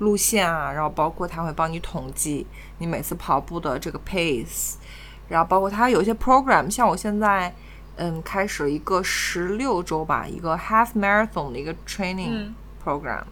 [0.01, 2.45] 路线啊，然后包括它会帮你统计
[2.79, 4.75] 你每次跑步的这个 pace，
[5.29, 7.55] 然后包括它有一些 program，像我现在。
[7.99, 13.23] 嗯，开始了一个十六周吧，一个 half marathon 的一个 training 嗯 program，、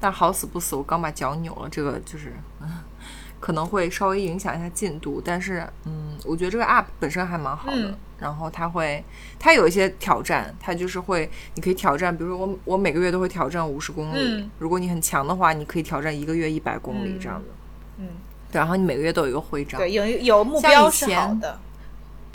[0.00, 2.68] 但好死不死，我刚把脚扭了，这个就是，嗯
[3.38, 5.22] 可能会稍微影响一下进度。
[5.24, 7.76] 但是，嗯，我觉得这个 app 本身还蛮好的。
[7.76, 9.04] 嗯然后它会，
[9.38, 17.44] 它有一些挑战，它就是会，你可以挑战，比如说我我每个月都会挑战五十公里，嗯如果你很强的话，你可以挑战一个月一百公里嗯这样的。
[17.98, 18.08] 嗯，
[18.50, 19.78] 对，然后你每个月都有一个徽章。
[19.78, 21.60] 对，有有目标是好的。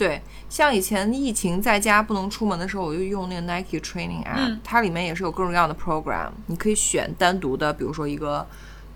[0.01, 8.43] 对，像以前疫情在家不能出门的时候，我就用那个 Nike Training App，、嗯它里面也是有各种各样的 program，你可以选单独的，比如说一个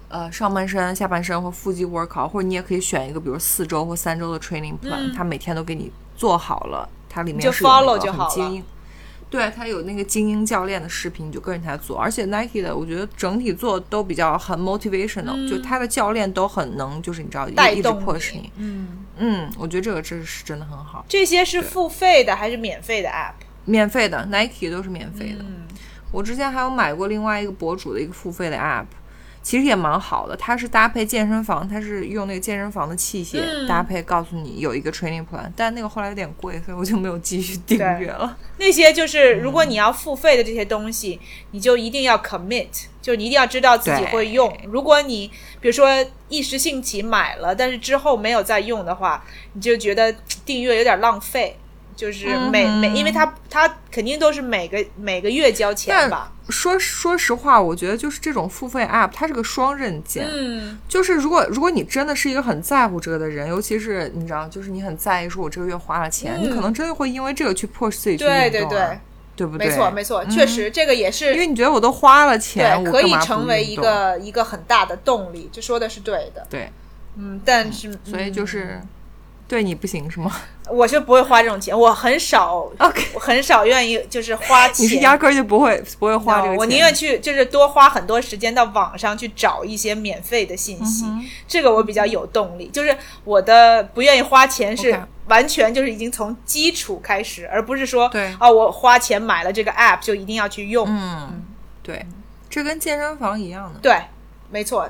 [0.08, 8.64] 呃上半身、下半身或腹肌 workout，或者你也可以选一个，比如四周或三周的 training plan，、嗯它每天都给你做好了，它里面就是 follow 个就好了很精英。
[9.30, 11.98] 对，他有那个精英教练的视频，你就跟着他做。
[11.98, 18.52] 而且 Nike 的，我觉得整体做都比较很 motivational，、就他的教练都很能，就是你知道，一一直带动 push 你你。
[18.58, 21.06] 嗯，嗯，我觉得这个这是真的很好。
[21.10, 23.34] 这些是付费的还是免费的 app？
[23.66, 25.40] 免费的，Nike 都是免费的。
[25.40, 25.66] 嗯，
[26.12, 28.86] 我之前还有买过另外一个博主的一个付费的 app，
[29.46, 30.36] 其实也蛮好的。
[30.36, 38.36] 它是搭配健身房，它是用那个健身房的器械、嗯搭配，告诉你有一个 training plan，但那个后来有点贵，所以我就没有继续订阅了。
[38.58, 41.20] 那些就是如果你要付费的这些东西，
[41.52, 44.52] 你就一定要 commit，就你一定要知道自己会用。
[44.66, 45.28] 如果你
[45.62, 45.88] 比如说
[46.28, 49.24] 一时兴起买了，但是之后没有再用的话，
[49.54, 50.12] 你就觉得
[50.44, 51.56] 订阅有点浪费。
[51.96, 56.32] 就是每、嗯每，因为他他肯定都是每个每个月交钱吧。
[56.50, 60.28] 说说实话，我觉得就是这种付费 app，它是个双刃剑。
[60.30, 69.00] 嗯，就是如果如果你真的是一个很在乎这个的人，尤其是你知道，就是你很在意说我这个月花了钱，嗯你可能真的会因为这个去己去对对运动啊对，
[69.38, 69.68] 对不对？
[69.68, 76.46] 没错没错，嗯确实这个也是因为你觉得我都花了钱，对，可以成为一个一个很大的动力，这说的是对的。
[76.48, 76.72] 对，
[77.18, 78.82] 嗯，但是所以就嗯是、
[79.48, 80.32] 对你不行是吗
[80.68, 84.84] 我是不会花这种钱，我很少？OK，我很少愿意就是花钱。
[84.84, 86.58] 你是压根儿就不会不会花这个 No，钱。
[86.58, 92.70] 我宁愿去就是多花很多时间到网上去找一些免费的信息，嗯这个我比较有动力。
[92.70, 100.88] 就是我的不愿意花钱是完全就是已经从基础开始，而不是说对啊我花钱买了这个 app 就一定要去用。
[100.90, 101.44] 嗯，
[101.84, 102.04] 对，
[102.50, 103.80] 这跟健身房一样的。
[103.80, 103.96] 对，
[104.50, 104.90] 没错。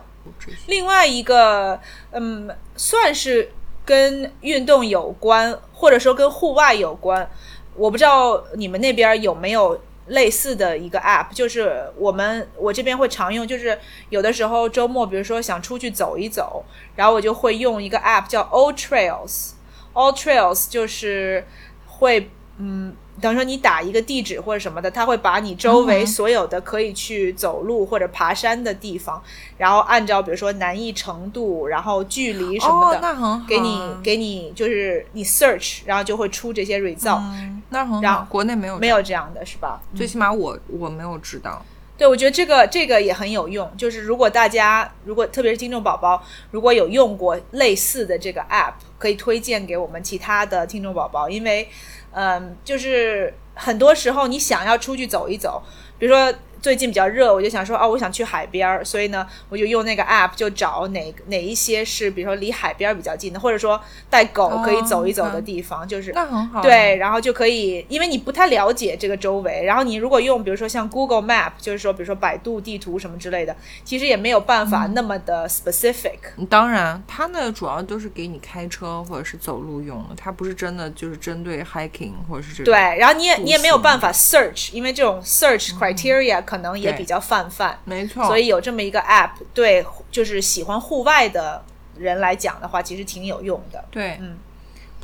[0.68, 1.80] 另外一个，
[2.12, 3.51] 嗯，算是
[3.86, 7.29] 跟运动有关，或者说跟户外有关。
[7.75, 13.77] 我不知道你们那边有没有类似的一个 app，就是我们我这边会常用，就是
[14.09, 16.63] 有的时候周末，比如说想出去走一走，
[16.95, 19.51] 然后我就会用一个 app 叫 All Trails。
[19.93, 21.45] All Trails 就是
[21.86, 29.22] 会，嗯，等于说你打一个地址或者什么的，它会把你周围所有的可以去走路或者爬山的地方，
[29.57, 38.28] 然后按照比如说难易程度，然后距离什么哦的，，那很好啊，给你给你就是你 search，然后就会出这些 result，、嗯，那很好。
[38.30, 39.82] 国内没有，没有，这样的是吧？
[39.95, 41.63] 最起码我我没有知道。
[41.97, 43.72] 对，我觉得这个这个也很有用。
[43.78, 51.70] 就是如果大家如果特别是听众宝宝，如果有用过类似的这个 app，可以推荐给我们其他的听众宝宝，因为
[52.16, 55.61] 嗯，就是很多时候你想要出去走一走，
[55.99, 56.34] 比如说。
[56.66, 66.63] 最近比较热，我就想说，哦，我想去海边儿，所以呢，我就用那个 app 就找哪哪一些是，比如说离海边儿比较近的，或者说带狗可以走一走的哦地方，就是那很好。
[66.63, 76.18] 对，，然后就可以，因为你不太了解这个周围，然后你如果用比如说像 Google Map，就是说比如说百度地图什么之类的，其实也没有办法那么的 specific。
[76.49, 82.74] 当然，它呢主要都是给你开车或者是走路用的，它不是真的就是针对 hiking 或者是这种。
[82.74, 88.26] 对，然后你也你也没有办法 search，因为这种 search criteria 可能也比较泛泛，没错。
[88.26, 91.62] 所以有这么一个 app，对，就是喜欢户外的
[91.97, 93.84] 人来讲的话，其实挺有用的。
[93.91, 94.38] 对，嗯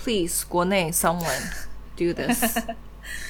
[0.02, 1.42] ，please 国内 someone
[1.98, 2.58] do this。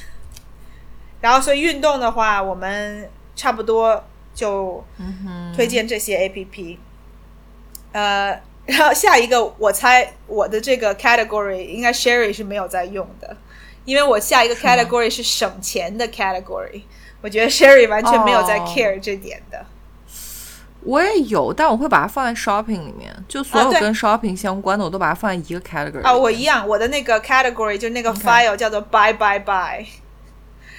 [1.19, 4.03] 然后，所以运动的话，我们差不多
[4.35, 6.79] 就嗯推荐这些 A P P。
[7.91, 13.35] 呃，然后下一个，我猜我的这个 category 应该 Sherry 是没有在用的，
[13.85, 16.83] 因为我下一个 category 是省钱的 category。
[17.21, 19.65] 我觉得 Sherry 完全没有在哦 care 这点的。
[20.83, 29.85] 我也有，但我会把它放在 shopping 里面，就所有跟 shopping 相关的，我都把它放在一个 category 啊，我一样，我的那个 category 就那个 file 叫做 buy buy buy，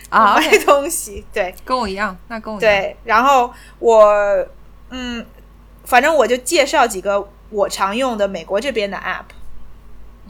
[0.09, 1.55] 啊 买东西，对。
[1.65, 2.73] 跟我一样，那跟我一样。
[2.73, 4.13] 对，然后我
[4.91, 5.25] 嗯，
[5.85, 9.33] 反正我就介绍几个我常用的美国这边的 app。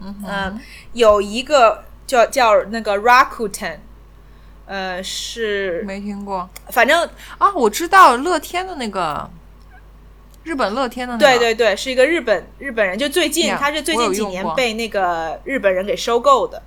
[0.05, 0.61] 嗯
[0.93, 3.79] 有一个叫叫那个 Rakuten，
[4.67, 6.49] 呃，是没听过。
[6.69, 7.09] 反正
[7.39, 9.29] 啊，我知道乐天的那个，
[10.45, 16.63] 日本乐天的那个，对对对，是一个日本日本人，就最近 Yeah，他是最近几年被那个日本人给收购的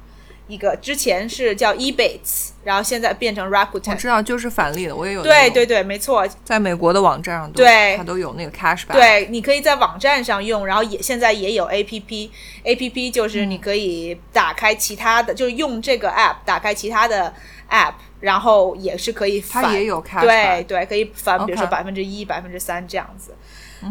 [0.47, 3.91] 一个，之前是叫 Ebates，然后现在变成 Rakuten。
[3.91, 5.23] 我知道，就是返利的，我也有。
[5.23, 17.33] 对对，对，没错，在美国的网站上都，对它都有那个 cashback。，对，你可以在网站上用，然后也现在也有 A P P，A P P 就是嗯你可以打开其他的，就是用这个 app 打开其他的
[17.69, 20.21] app，然后也是可以返，它也有 cashback。
[20.21, 23.33] 对对，可以返，比如说百分之一、百分之三这样子。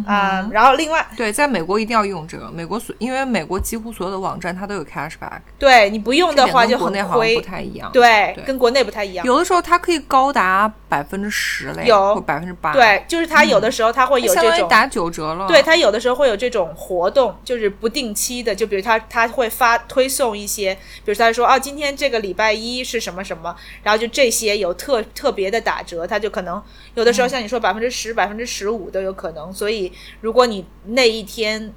[0.09, 2.51] 嗯，然后另外，对，在美国一定要用这个。
[2.51, 7.90] 美国所因为美国几乎所有的网站它都有 cashback，对你不用的话就很亏国内好像不，太一样。
[7.92, 9.24] 对，对跟国内不太一样。
[9.26, 14.68] 有的时候它可以高达百百分之十嘞，有或百分之八，，对，就是它有的时候它会有这种。
[14.68, 15.49] 打九折了。
[15.49, 20.72] 对，它有的时候会有这种活动，就是不定期的，就比如它它会发推送一些，
[21.05, 26.62] 比如他说啊，今天这个礼拜一是什么什么，然后就这些有特特别的打折，它就可能
[26.95, 29.84] 有的时候像你说百分之十、百分之十五都有可能，所以
[30.20, 31.72] 如果你那一天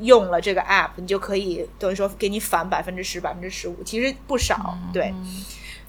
[0.00, 5.14] 用了这个 app，你就可以等于说给你返百分之十、百分之十五，其实不少，对。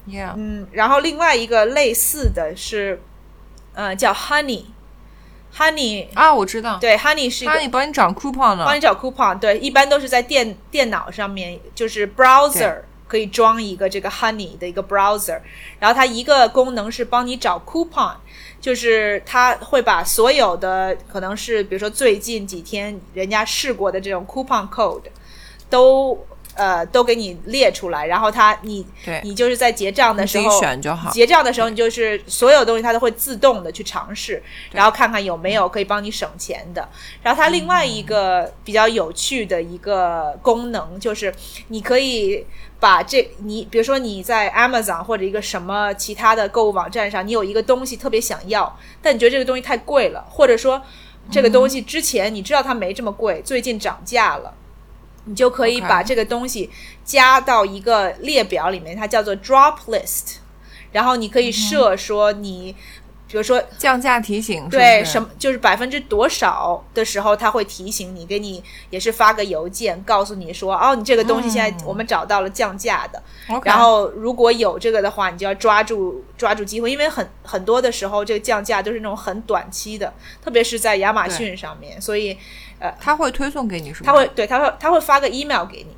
[0.08, 3.02] ，Yeah，嗯，然后另外一个类似的是，
[3.74, 15.40] 呃，叫 Honey，Honey，啊，我知道，对，Honey 是一个他你帮你找 coupon 呢帮你，找 coupon，对，一般都是在电电脑上面，就是 browser 可以装一个这个 Honey 的一个 browser，
[15.78, 18.14] 然后它一个功能是帮你找 coupon，
[18.68, 25.04] 就是他会把所有的可能是比如说最近几天人家试过的这种 coupon code
[25.70, 26.12] 都
[26.58, 31.08] 呃都给你列出来，然后它你对你就是在结账的时候选就好。
[31.10, 34.42] 结账的时候，你就是所有东西它都会自动的去尝试，
[34.72, 36.88] 然后看看有没有可以帮你省钱的。
[37.22, 41.32] 然后它另外一个比较有趣的一个功能就是，
[41.68, 42.44] 你可以
[42.80, 50.82] 把这你比如说你在 Amazon 或者一个什么其他的购物网站上，你有一个东西特别想要，但你觉得这个东西太贵了，或者说
[51.30, 54.52] 这个东西之前你知道它没这么贵，最近涨价了。
[55.28, 56.70] 你就可以把这个东西
[57.04, 60.36] 加到一个列表里面，它叫做 drop list，
[60.90, 62.74] 然后你可以设说你，
[63.30, 73.22] 比如说降价提醒对什么就是百分之多少的时候，它会提醒你，给你也是发个邮件告诉你说，哦，你这个东西现在我们找到了降价的
[73.64, 82.38] 然后如果有这个的话，你就要抓住抓住机会，因为很很多的时候这个降价都是那种很短期的，特别是在亚马逊上面，所以
[82.78, 84.06] 呃他会推送给你是吗？
[84.06, 85.94] 他会对他会他会发个 email 给你，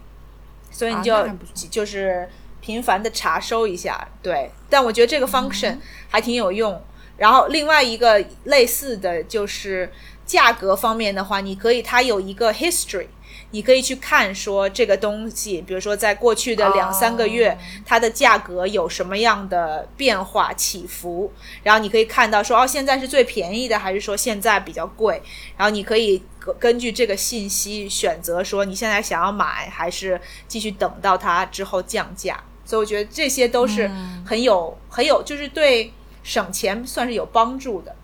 [0.73, 2.29] 所以啊你就、就是
[2.61, 4.09] 频繁的查收一下。
[4.21, 6.83] 对，但我觉得这个 function 嗯还挺有用。
[7.21, 9.93] 然后另外一个类似的就是
[10.25, 13.07] 价格方面的话，你可以它有一个 history。
[13.53, 21.33] 你可以去看说这个东西，比如说在过去的两三个月，哦它的价格有什么样的变化起伏，
[21.65, 25.21] 然后你可以看到说哦，现在是最便宜的，还是说现在比较贵，
[25.57, 32.41] 然后你可以根根据这个信息选择说你现在想要买，还是继续等到它之后降价。
[32.65, 33.91] 所以我觉得这些都是
[34.25, 35.93] 很有、很有，就是对
[36.23, 37.95] 省钱算是有帮助的。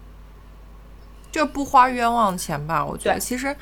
[1.31, 2.85] 就不花冤枉钱吧。
[2.85, 3.55] 我觉得其实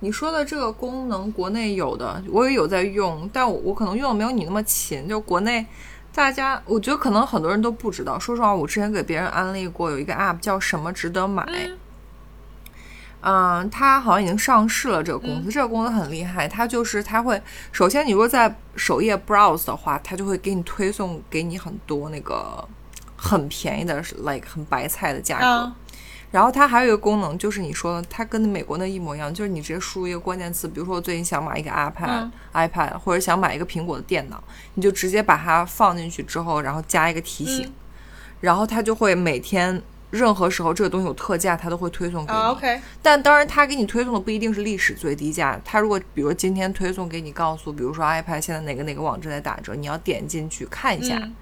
[0.00, 5.08] 你说的这个功能，国内有的我也有在用，但我我可能用的没有你那么勤。
[5.08, 5.64] 就国内
[6.12, 8.18] 大家，我觉得可能很多人都不知道。
[8.18, 11.46] 说实话，我之前给别人安利过有一个 app 叫什么值得买。
[13.26, 15.02] 嗯，它好像已经上市了。
[15.02, 17.40] 这个公司，这个公司很厉害，它就是它会
[17.72, 22.68] 首先，你如果在首页 browse 的话，它就会给你推送给你很多那个
[23.24, 25.44] 很便宜的，like 很白菜的价格。
[25.46, 25.74] 嗯
[26.30, 34.42] 然后它还有一个功能，就是你说的，它跟美国那一模一样，就是你直接输入一个关键词，比如说我最近想买一个 iPad、嗯 iPad，或者想买一个苹果的电脑，
[34.74, 37.72] 你就直接把它放进去之后，然后加一个提醒，嗯
[38.40, 42.36] 然后它就会每天任何时候这个东西有特价，它都会推送给你。
[42.36, 45.60] 啊，OK，但当然，它给你推送的不一定是历史最低价。
[45.64, 51.32] 它如果比如今天推送给你，告诉比如说 iPad 现在哪个哪个网站在打折，你要点进去看一下，嗯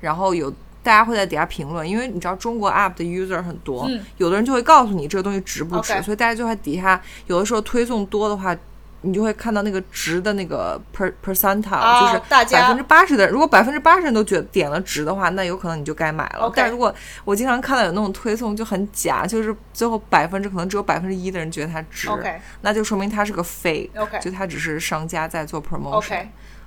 [0.00, 0.50] 然后有
[0.88, 8.56] 大家会在底下评论，因为你知道中国 App 的 user 很多，嗯有的人就会告诉你这个东西值不值所以大家就在底下有的时候推送多的话。
[9.02, 16.52] 你就会看到那个值的那个 per percentile，、哦就是百分之八十的人，如果百分之八十人都觉得点了值的话，那有可能你就该买了。
[16.52, 16.92] 但如果
[17.24, 22.08] 我经常看到有那种推送就很假，就是最后百分之可能只有百分之一的人觉得它值
[22.62, 26.26] 那就说明它是个 fake，OK 就它只是商家在做 promotion。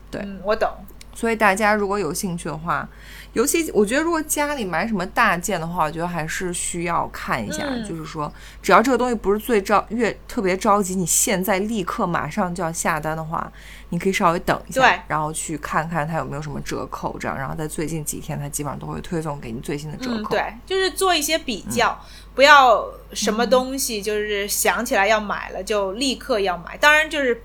[0.09, 0.69] 对嗯，我懂。
[1.13, 2.87] 所以大家如果有兴趣的话，
[3.33, 8.31] 尤其我觉得如果家里买什么大件的话，我觉得还是需要看一下，嗯就是说，
[8.61, 13.49] 只要这个东西不是最着越特别着急，你现在立刻马上就要下单的话，
[13.89, 20.31] 你可以稍微等一下，对然后去看看它有没有什么折扣，这样，然后在最近几天，它基本上都会推送给你最新的折嗯，扣。
[20.31, 21.97] 对，就是做一些比较，
[22.35, 26.75] 不要什么东西就是想起来要买了就立刻要买。
[26.77, 27.41] 当然就是，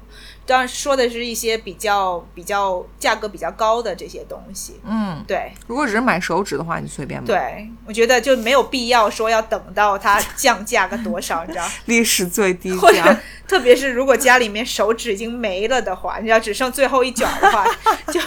[0.47, 4.81] 当然说的是一些比较比较价格比较高的这些东西。
[4.85, 11.67] 嗯，对如果只是买手指的话，你随便买。，对，我觉得就没有必要说要等到它 降价个多少，你知道。
[11.87, 13.19] 历史最低或者价。
[13.49, 17.65] 特别是如果家里面手指已经没了的话，你知道只剩最后一卷的话，
[18.13, 18.21] 就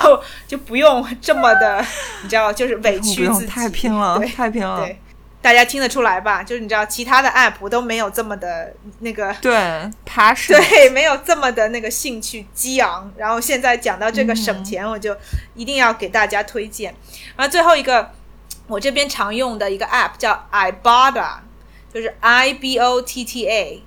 [0.48, 1.86] 就不用这么的，
[2.24, 4.80] 你知道，就是委屈自己，太拼了，对太拼了。
[4.80, 4.98] 对，
[5.42, 6.44] 大家听得出来吧？
[6.44, 9.54] 就是你知道，其他的 app 都没有这么的那个，对
[10.06, 10.58] ，passion。
[10.70, 13.10] 对，没有这么的那个兴趣激昂。
[13.16, 15.16] 然后现在讲到这个省钱，我就
[15.56, 16.94] 一定要给大家推荐。
[17.38, 18.12] 然后最后一个，
[18.68, 21.38] 我这边常用的一个 app 叫 iBotta，
[21.94, 23.84] 就是 I B O T T A，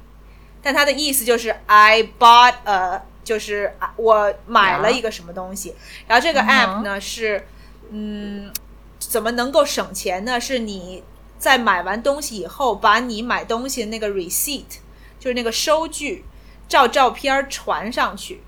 [0.63, 5.75] 但它的意思就是 I bought a，就是啊我买了一个什么东西。
[6.09, 7.47] 然后这个嗯 app 哼呢是，
[7.91, 8.51] 嗯，
[8.99, 10.41] 怎么能够省钱呢？
[10.41, 11.05] 是你
[11.43, 14.79] 在买完东西以后，把你买东西的那个 receipt，
[15.19, 16.25] 就是那个收据，
[16.69, 18.45] 照照片传上去。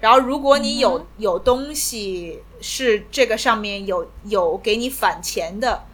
[0.00, 5.84] 然后，如果你有、有东西是这个上面有有给你返钱的，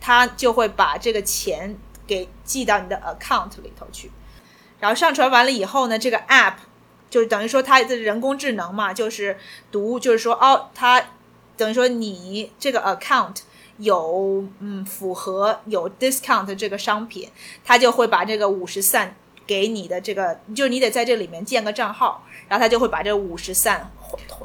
[0.00, 4.12] 他就会把这个钱给寄到你的 account 里头去。
[4.78, 6.54] 然后上传完了以后呢，这个 app
[7.10, 9.36] 就是等于说它的人工智能嘛，就是
[9.72, 11.02] 读，就是说哦，它
[11.56, 13.36] 等于说你这个 account
[13.78, 17.28] 有嗯符合有 discount 这个商品，
[17.64, 23.90] 他就会把这个五十散给你的这个，就是你得在这里面建个账号，然后他就会把这五十散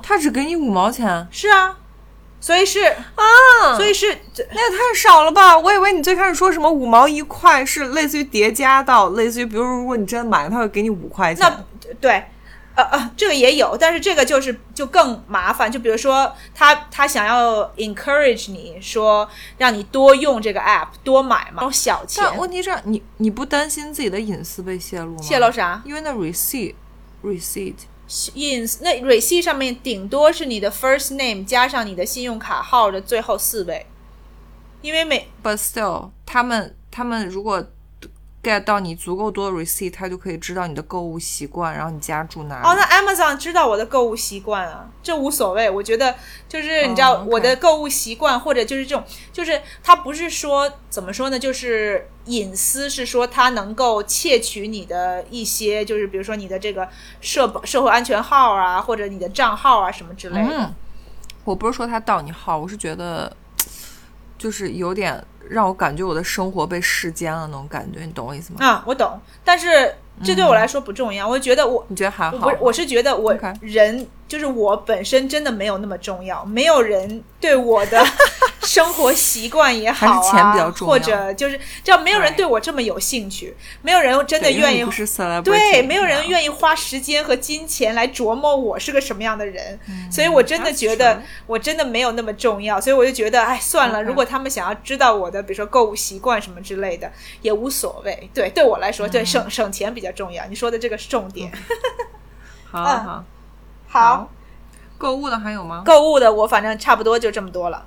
[0.01, 1.77] 他只给你五毛钱，是啊，
[2.39, 4.07] 所以是啊所以是
[4.51, 5.57] 那也太少了吧！
[5.57, 11.45] 我以为你最开始说什么五毛一块是类似于叠加到，类似于比如如果你真的买了，他会给你五块钱。
[11.47, 12.23] 那对，
[12.79, 15.69] 呃呃，这个也有，但是这个就是就更麻烦。
[15.69, 25.21] 就比如说他他想要 encourage 你说让你多用这个 app，多买嘛，那种小钱但问题是你你不担心自己的隐私被泄露吗？
[25.21, 26.75] 泄露啥因为那 receipt
[27.21, 27.75] receipt
[28.07, 33.85] ins 那 receipt 上面顶多是你的 first name 加上你的信用卡号的最后四位，
[34.81, 37.67] 因为每 But still，他们他们如果
[38.41, 42.67] get 到你足够多的 receipt，他就可以知道你的购物习惯，然后你家住哪里。
[42.67, 45.69] 哦，那 Amazon 知道我的购物习惯啊，这无所谓。
[45.69, 46.15] 我觉得
[46.47, 56.87] 就是你知道我的购物习惯，或者就是这种，就是它不是说怎么说呢，就是隐私，是说它能够窃取你的一些，就是比如说你的这个
[57.19, 60.49] 社保社会安全号啊，或者你的账号啊什么之类的。
[60.49, 60.73] 嗯，
[61.43, 63.35] 我不是说他盗你号，我是觉得
[64.39, 68.65] 就是有点让我感觉我的生活被世间了那种感觉，你懂我意思吗？
[68.65, 71.27] 啊，我懂，但是这对我来说不重要。
[71.27, 72.47] 我觉得我你觉得还好？
[72.47, 78.01] 我是，我是觉得我人就是我本身真的没有那么重要，没有人对我的
[78.61, 84.83] 生活习惯也好啊，还是钱比较重要或者就是只要没有人对我这么有兴趣，没有人真的愿意
[85.43, 86.19] 对，没有人。
[86.29, 89.79] 愿意花时间和金钱来琢磨我是个什么样的人，
[90.11, 97.11] 所以我真的觉得我真的没有那么重要，所以我就觉得，哎，算了如果他们想要知道我的，比如说购物习惯什么之类的，
[97.41, 98.29] 也无所谓。
[98.31, 100.45] 对，对我来说，对省省钱比较重要。
[100.45, 101.51] 你说的这个是重点。
[101.51, 101.59] 嗯
[102.71, 103.23] 好好，
[103.89, 104.29] 好，
[104.97, 107.83] 购物的还有吗购物的我反正差不多就这么多了。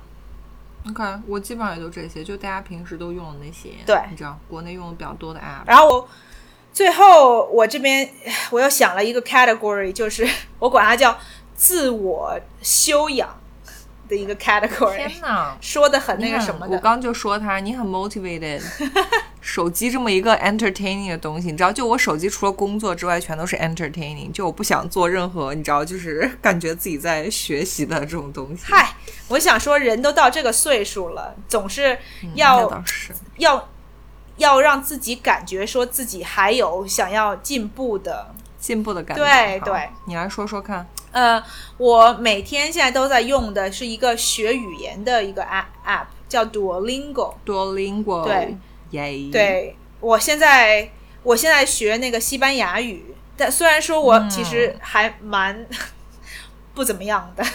[0.89, 5.65] ？OK，我基本上也就这些，就大家平时都用的那些，对你知道国内用的比较多的 app。
[5.65, 6.09] 然后我
[6.73, 8.09] 最后我这边
[8.51, 10.27] 我又想了一个 category，就是
[10.59, 11.17] 我管它叫
[11.55, 13.33] 自我修养
[14.07, 15.55] 的一个 category，天哪！
[15.61, 16.75] 说的很那个什么的。
[16.75, 18.61] 我刚就说他，你很 motivated。
[19.41, 24.31] 手机这么一个 entertaining 的东西，你知道，就我手机除了工作之外，全都是 entertaining。
[24.31, 28.63] 就我不想做任何，你知道，就是感觉自己在学习的这种东西。
[28.63, 28.95] 嗨，
[29.27, 32.83] 我想说，人都到这个岁数了，总是嗯要。
[33.37, 33.69] 要
[34.37, 38.33] 要让自己感觉说自己还有想要进步的。
[38.59, 39.23] 进步的感觉。
[39.23, 40.87] 对对，你来说说看。
[41.13, 41.41] 呃，
[41.77, 47.35] 我每天现在都在用的是一个学语言的一个 app app，叫 Duolingo。
[47.45, 48.57] Duolingo，对，
[48.89, 50.91] 耶，，对我现在，
[51.23, 55.65] 我现在学那个西班牙语，但虽然说我其实还蛮
[56.75, 57.45] 不怎么样的。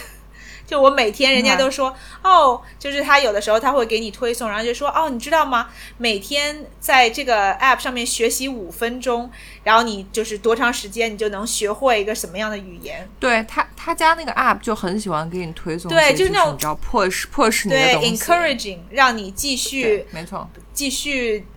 [0.69, 1.91] 就我每天，人家都说、
[2.23, 5.67] 哦，就是他有的时候他会给你推送，然后就说哦，你知道吗？
[5.97, 9.27] 每天在这个 app 上面学习五分钟，
[9.63, 13.09] 然后你就是多长时间你就能学会一个什么样的语言？
[13.19, 21.47] 对他他家那个 app 就很喜欢给你推送，对就是那种就是你知道 push push 你的对东西，encouraging 让你继续，没错，继续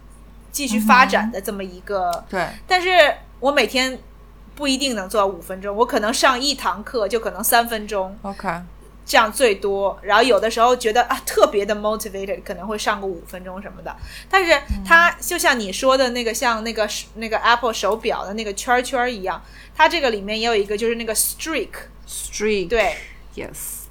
[0.51, 2.89] 继续发展的这么一个对，但是
[3.41, 3.99] 我每天
[4.55, 8.49] 不一定能做到五分钟，我可能上一堂课就可能三分钟，OK，
[9.05, 9.99] 这样最多。
[10.03, 13.95] 然后有的时候觉得啊特别的 motivated，可能会上个五分钟什么的。
[14.29, 19.43] 但是它就像你说的那个，像那个那个 Apple 手表的那个圈圈一样，
[19.75, 22.97] 它这个里面也有一个就是那个 streak，streak，对
[23.35, 23.83] ，Yes，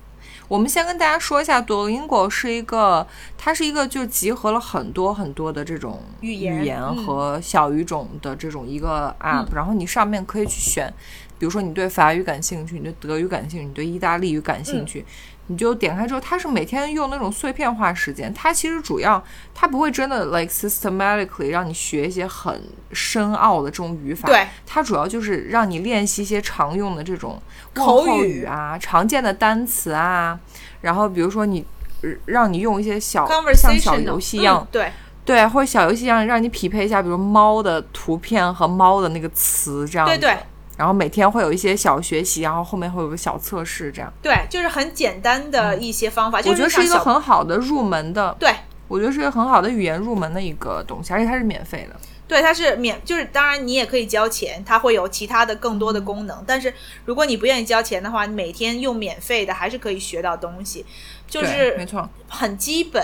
[0.47, 3.07] 我们先跟大家说一下，Duolingo 是一个，
[3.38, 10.93] 它是一个就集合了很多很多的这种语言和小语种的这种一个 app，、然后你上面可以去选，
[11.41, 15.03] 比如说你对法语感兴趣，你对德语感兴趣，你对意大利语感兴趣。
[15.47, 19.21] 你就点开之后，它是每天用那种碎片化时间，它其实主要
[19.55, 22.61] 它不会真的 like systematically 让你学一些很
[22.91, 27.41] 深奥的这种语法，对，它主要就是让你练习一些常用的这种
[27.73, 28.45] 问口候语语。
[28.45, 30.39] 啊、常见的单词啊，
[30.81, 31.65] 然后比如说你
[32.03, 34.91] 呃让你用一些小像小游戏一样嗯，对。
[35.25, 40.13] 对，或者小游戏一样让你匹配一下，比如猫的图片和猫的那个词这样子。
[40.13, 40.37] 对对
[40.82, 44.11] 然后每天会有一些小学习，然后后面会有个小测试，这样。
[44.19, 48.51] 对，就是很简单的一些方法，我觉得是一个很好的入门的，对。
[48.88, 51.95] 我觉得是一个很好的语言入门的一个东西，而且它是免费的。
[52.27, 56.43] 对，它是免，就是当然你也可以交钱，它会有其他的更多的功能。
[56.47, 56.73] 但是
[57.05, 60.84] 如果你不愿意交钱的话，你每天用免费的还是可以学到东西，
[61.27, 63.03] 就是没错，很基本、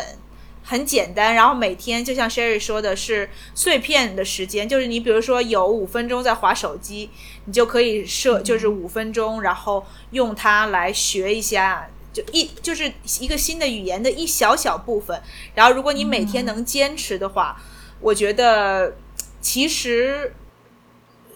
[0.67, 1.33] 很简单。
[1.33, 7.09] 然后每天就像 Sherry 说的是碎片的时间，就是你比如说有五分钟在划手机，
[7.45, 11.89] 你就可以设就是五分钟，然后用它来学一下。
[12.13, 15.21] 就一就是一个新的语言的一小小部分，
[15.53, 17.61] 然后如果你每天能坚持的话，
[17.99, 18.95] 我觉得
[19.39, 20.33] 其实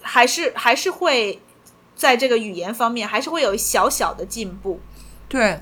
[0.00, 1.40] 还是还是会
[1.94, 4.80] 在这个语言方面还是会有小小的进步。
[5.28, 5.60] 对，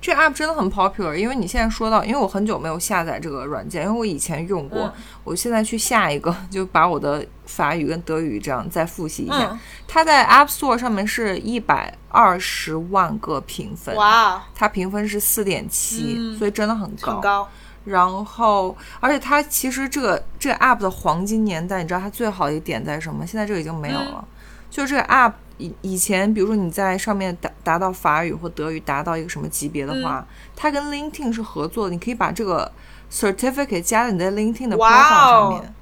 [0.00, 4.92] 这 app 真的很 popular，因为你现在说到，因为我很久没有下载这个软件，因为我以前用过，嗯
[5.24, 9.50] 我现在去下一个， 就把我的法语跟德语这样再复习一下。
[9.52, 17.12] 嗯它在 App Store 上面是一百二十万个评分，哇，它评分是四点七，嗯所以真的很高。
[17.12, 17.48] 很高。
[17.84, 23.26] 然后，而且它其实这个这个 app 的黄金年代，你知道它最好的一个点在什么？
[23.26, 24.16] 现在这个已经没有了。
[24.16, 24.24] 嗯
[24.70, 30.26] 就是这个 app 以以前，比如说你在上面达达到法语或德语达到一个什么级别的话，嗯。
[30.56, 32.70] 它跟 LinkedIn 是合作的，你可以把这个
[33.12, 35.74] certificate 加在你的 LinkedIn 的 profile 上面。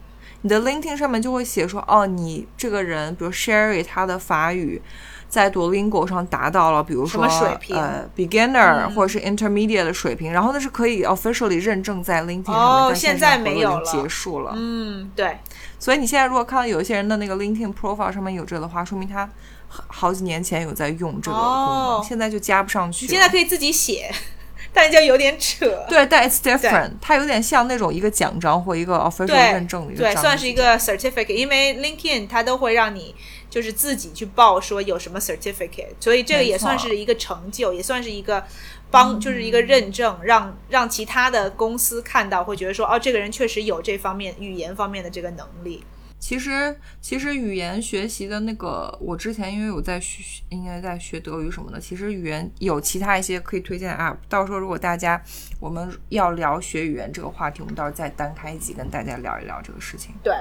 [0.43, 4.81] 你的 LinkedIn 上面就会写说，哦，你这个人，比如 Sherry，他的法语
[5.29, 7.77] 在 Duolingo 上达到了，比如说什么水平？
[7.77, 8.95] 呃 beginner、嗯。
[8.95, 13.85] 或者是 intermediate 的水平，然后那是可以 officially 认证在 LinkedIn 上面，哦但现在没有了。
[13.85, 14.53] 结束了。
[14.55, 15.39] 嗯，对，
[15.81, 19.29] 所以你现在如果看到有一些人的那个 LinkedIn profile 上面有这个的话，说明他
[19.69, 23.07] 好好几年前有在用这个功能，哦现在就加不上去。
[23.07, 24.11] 你现在可以自己写，
[24.73, 25.85] 但就有点扯。
[25.89, 33.15] 对，但 it's different，它有点像那种一个奖章或一个 official 认证的一个对，章算是一个 certificate，因为 LinkedIn 它都会让你
[33.51, 38.45] 就是自己去报说有什么 certificate，所以这个也算是一个成就，也算是一个
[38.91, 45.85] 帮，就是一个认证，让让其他的公司看到，会觉得说哦，这个人确实有这方面语言方面的这个能力。
[46.21, 51.81] 其实，其实语言学习的那个，我之前因为有在学，应该在学德语什么的。
[51.81, 54.17] 其实语言有其他一些可以推荐的 app。
[54.29, 55.23] 到时候如果大家
[55.61, 60.13] 我们要聊学语言这个话题，我们到时候再单开一集跟大家聊一聊这个事情。
[60.23, 60.35] 对，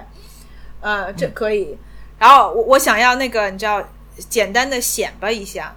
[0.82, 1.78] 呃，这可以。
[2.18, 3.88] 然后我我想要那个，你知道，
[4.28, 5.76] 简单的显摆一下，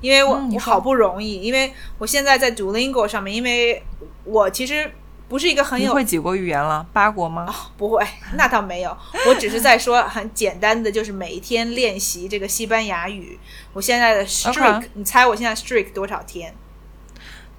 [0.00, 3.82] 因为我、我好不容易，因为我现在在 Duolingo 上面，因为
[4.24, 4.90] 我其实
[5.28, 6.86] 不是一个很有你会几国语言了？
[6.92, 7.46] 八国吗？
[7.76, 8.06] 不会，
[8.36, 8.96] 那倒没有。
[9.28, 13.38] 我只是在说很简单的，就是每一天练习这个西班牙语。
[13.72, 16.54] 我现在的 streak，、你猜我现在 streak 多少天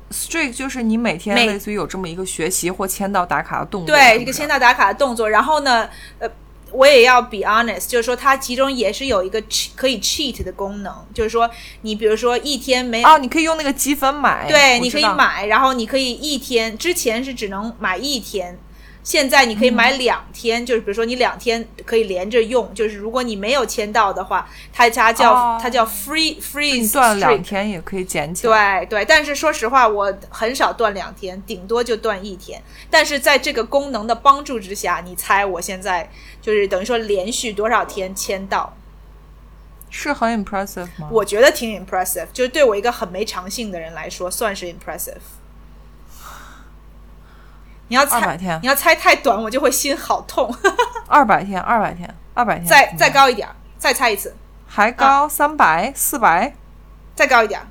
[0.09, 5.29] ？Streak 就是你每天类似于有这么一个学习或签到打卡的动作，对，一个签到打卡的动作。
[5.29, 5.89] 然后呢，
[6.19, 6.29] 呃，
[6.71, 9.41] 我也要 be honest，就是说它其中也是有一个
[9.75, 11.49] 可以 cheat 的功能，就是说
[11.81, 14.79] 你比如说一天没哦，你可以用那个积分买，对。
[14.79, 18.57] 你可以买，然后你可以一天，之前是只能买一天，
[19.03, 27.41] 现在你可以买两天，就是比如说你两天可以连着用，就是如果你没有签到的话，它它叫、哦它叫 free free 断了两。
[27.41, 28.85] 天也可以捡起来。
[28.85, 32.61] 对对，但是说实话，我很少断两天，顶多就断一天。
[32.89, 36.09] 但是在这个功能的帮助之下，你猜我现在
[36.47, 38.73] 就是等于说连续多少天签到？
[39.89, 41.09] 是很 impressive 吗？
[41.11, 45.17] 我觉得挺 impressive，就是对我一个很没长性的人来说，算是 impressive。
[47.89, 50.49] 你要猜200天你要猜太短，我就会心好痛。
[51.07, 54.33] 二百天，二百天，二百天，再再高一点儿，再猜一次，
[54.65, 56.55] 还高三百、四百，
[57.13, 57.67] 再高一点儿。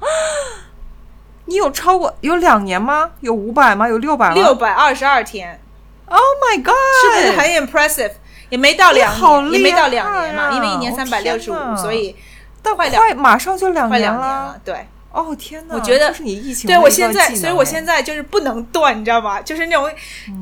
[1.46, 3.12] 你有超过有两年吗？
[3.20, 3.88] 有五百吗？
[3.88, 4.34] 有六百吗？
[4.34, 5.62] 六百二十二天，
[6.10, 6.74] ！Oh my god！
[7.02, 8.12] 是不是很 impressive？
[8.50, 9.14] 也没到两
[9.48, 12.14] 年，也没到两年嘛，啊因为一年三百六十五，所以
[12.62, 14.60] 到快快马上就两快年了。
[14.64, 15.74] 对，哦天哪！
[15.76, 19.40] 我觉得这是你疫情对我现在，所以我哎现在就是不能断，你知道吗？
[19.40, 19.88] 就是那种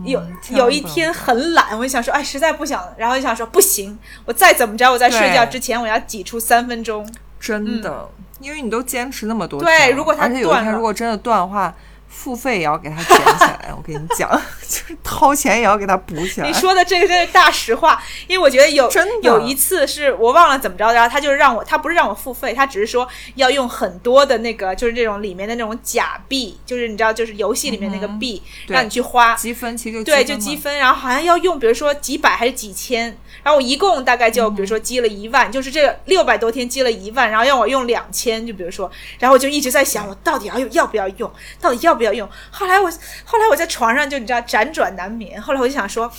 [0.05, 7.07] 有、有一天很懒，我就想说，哎，实在不想，然后就想说不行，我再怎么着，我在睡觉之前我要挤出三分钟。
[7.39, 8.09] 真的，
[8.41, 11.73] 因为你都坚持那么多嗯对如果它而且有一断如果真的断的话，
[12.09, 13.73] 付费也要给它捡起来。
[13.77, 14.29] 我跟你讲，
[14.69, 16.47] 就是掏钱也要给它补起来。
[16.47, 23.07] 你说的这个真是大实话，因为我觉得有真有一次是我忘了怎么着，然后他就是让我，他不是让我付费，他只是说
[23.37, 29.35] 要用很多的那个，就是这种里面的那种假币，就是你知道，就是游戏里面那个币，嗯让你去花。
[29.35, 33.05] 积分其实就对，积分嘛就积分，然后好像要用，比如说几百还是几千，
[33.43, 41.31] 然后我一共大概就比如说积了一万，就是这个六百多天积了一万，然后让我用两千，就比如说，然后我就一直在想，我到底要用要不要用，
[41.61, 42.31] 到底要不不要用？
[42.51, 42.91] 后来我
[43.25, 46.11] 后来我在床上就你知道辗转难眠，后来我就想说。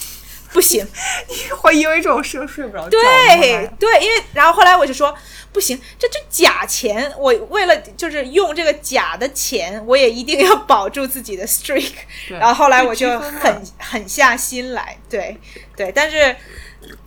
[0.51, 0.83] 不行，
[1.29, 2.89] 你会因为这种事睡不着觉。
[2.89, 5.15] 对对，因为然后后来我就说
[5.53, 11.91] 不行，这这假钱，我为了就是用这个假的钱，我也一定要保住自己的 streak。
[12.29, 15.37] 然后后来我就狠狠下心来，对
[15.77, 16.35] 对，但是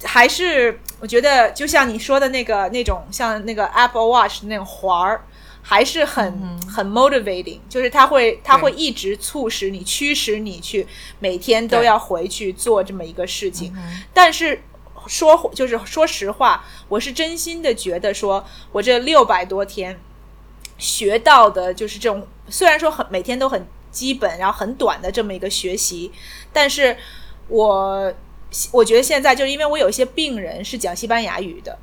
[0.05, 5.21] 还是我觉得就像你说的那个那种像那个 Apple Watch 那种环儿。
[5.65, 10.87] 还是很很 motivating，就是它会它会一直促使你驱使你去
[11.21, 13.73] 每天都要回去做这么一个事情。
[14.13, 14.61] 但是
[15.07, 19.99] 说就是说实话，我是真心的觉得说，我这六百多天
[20.79, 26.11] 学到的就是这种，虽然说很每天都很基本，然后很短的这么一个学习，
[26.53, 26.97] 但是
[27.47, 28.13] 我
[28.73, 31.79] 我觉得现在就是因为我有一些病人是讲西班牙语的，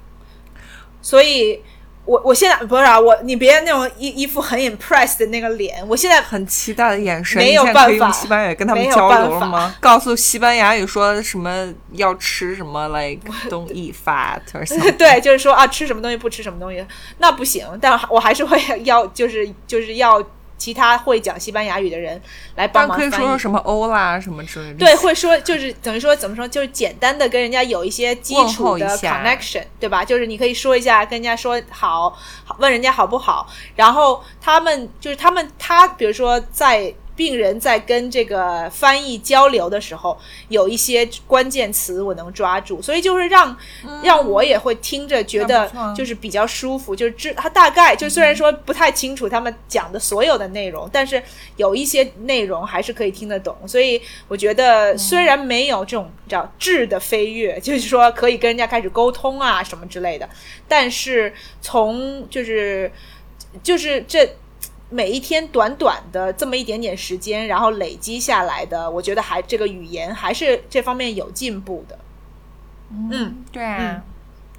[1.01, 1.61] 所以。
[2.05, 9.75] 我我现在不是啊，我你别那种一一副很 impressed 的那个脸，我现在很期待的眼神，没有办法用西班牙语跟他们交流了吗？
[9.79, 14.41] 告诉西班牙语说什么要吃什么，like don't eat fat，
[14.97, 16.83] 对，就是说啊，吃什么东西不吃什么东西，
[17.19, 20.25] 那不行，但我还是会要，就是就是要。
[20.59, 22.21] 其他会讲西班牙语的人
[22.55, 23.09] 来帮忙翻译。
[23.09, 24.77] 可以说什么欧啦什么之类的。
[24.77, 30.05] 对，会说就是等于说怎么说，就是简单的跟人家有一些基础的 connection，对吧？
[30.05, 32.15] 就是你可以说一下，跟人家说好，
[32.59, 33.47] 问人家好不好。
[33.75, 36.93] 然后他们就是他们他，比如说在。
[37.19, 40.17] 病人在跟这个翻译交流的时候，
[40.47, 43.57] 有一些关键词我能抓住，所以就是让
[44.01, 51.21] 让我也会听着觉得就是比较舒服，就是知他大概就虽然说不太清楚他们讲的所有的内容，但是
[51.57, 53.53] 有一些内容还是可以听得懂。
[53.67, 60.29] 所以我觉得虽然没有这种叫质的飞跃，就是说可以跟人家开始沟通啊什么之类的，
[60.69, 62.89] 但是从就是
[63.61, 64.25] 就是这。
[64.89, 71.99] 每一天短短的这么一点点时间，然后累积下来的，我觉得还这个语言还是这方面有进步的。
[72.91, 74.01] 嗯，对啊，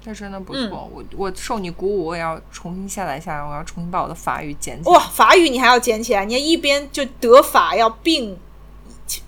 [0.01, 0.89] 这真的不错。
[0.93, 4.95] 我我受你鼓舞，我也要重新下载下来，我要重新把我的法语捡起来。
[4.95, 6.23] 哇，法语你还要捡起来？
[6.23, 8.39] 你一边就德法要并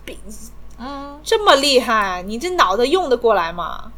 [0.05, 0.17] 并，
[0.77, 3.91] 嗯，这么厉害，你这脑子用得过来吗？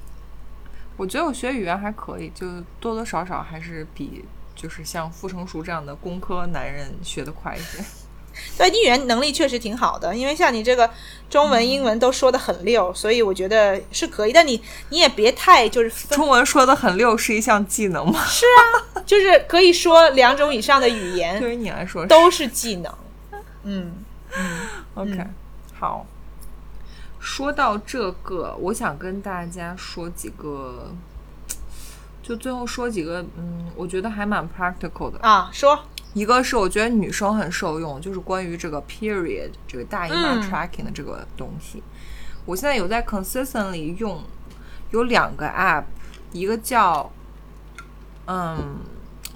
[0.97, 2.47] 我觉得我学语言还可以，就
[2.80, 4.26] 多多少少还是比。
[4.66, 7.86] 就是像傅成熟这样的工科男人学的快一些，
[8.57, 10.89] 对，你语言能力确实挺好的，因为像你这个
[11.30, 14.34] 中文、英文都说的很溜，所以我觉得是可以。
[14.34, 14.59] 但你
[14.89, 18.20] 你也别太就是中文说的很溜是一项技能吗？
[18.26, 18.43] 是
[18.95, 22.91] 啊，就是可以说两种以上的语言， 对于你来说都是技能。
[23.66, 24.03] 嗯
[24.36, 24.59] 嗯，
[24.95, 25.28] OK，
[25.78, 26.07] 好。
[27.20, 30.91] 说到这个，我想跟大家说几个。
[32.28, 35.48] 就最后说几个，嗯，我觉得还蛮 practical 的啊。
[35.54, 35.80] 说
[36.16, 41.84] 一个是我觉得女生很受用，就是关于这个 period 这个大姨妈 tracking 的这个东西。
[42.46, 44.24] 我现在有在 consistently 用，
[44.90, 45.84] 有两个 app，
[46.32, 47.12] 一个叫
[48.26, 48.58] 嗯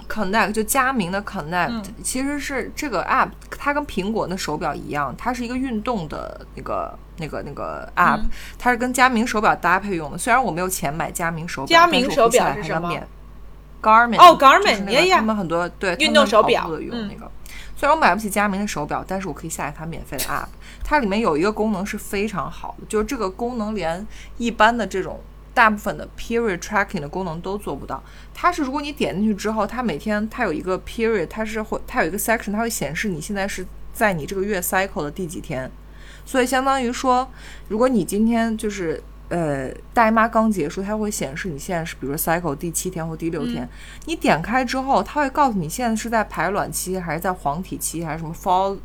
[0.08, 6.98] Connect，就佳明的 Connect，其实是这个 app，它跟苹果的手表一样，它是一个运动的那个。
[7.20, 8.20] 那个那个 app，
[8.58, 10.18] 它是跟佳明手表搭配用的。
[10.18, 12.92] 虽然我没有钱买佳明手表，佳明手表是什么
[13.80, 17.30] ？Garmin 哦，Garmin，他们很多对运动手表的用那个。
[17.76, 20.48] 虽然我买不起佳明的手表，但是我可以下载它免费的 app。
[20.84, 24.06] 它里面有一个功能是非常好的，就是这个功能连
[24.36, 25.18] 一般的这种
[25.54, 28.02] 大部分的 period tracking 的功能都做不到。
[28.34, 33.64] 它是如果你点进去之后，它每天它有一个 period，它是会它有一个 section，它会显示你现在是
[33.94, 35.70] 在你这个月 cycle 的第几天。
[36.24, 37.28] 所以相当于说，
[37.68, 43.68] 如果你今天就是呃大姨妈刚结束，它会显示你现在是比如说 cycle 第七天或第六天。
[44.06, 48.78] 你点开之后，它会告诉你现在是在排卵期还是在黄体期还是什么 fall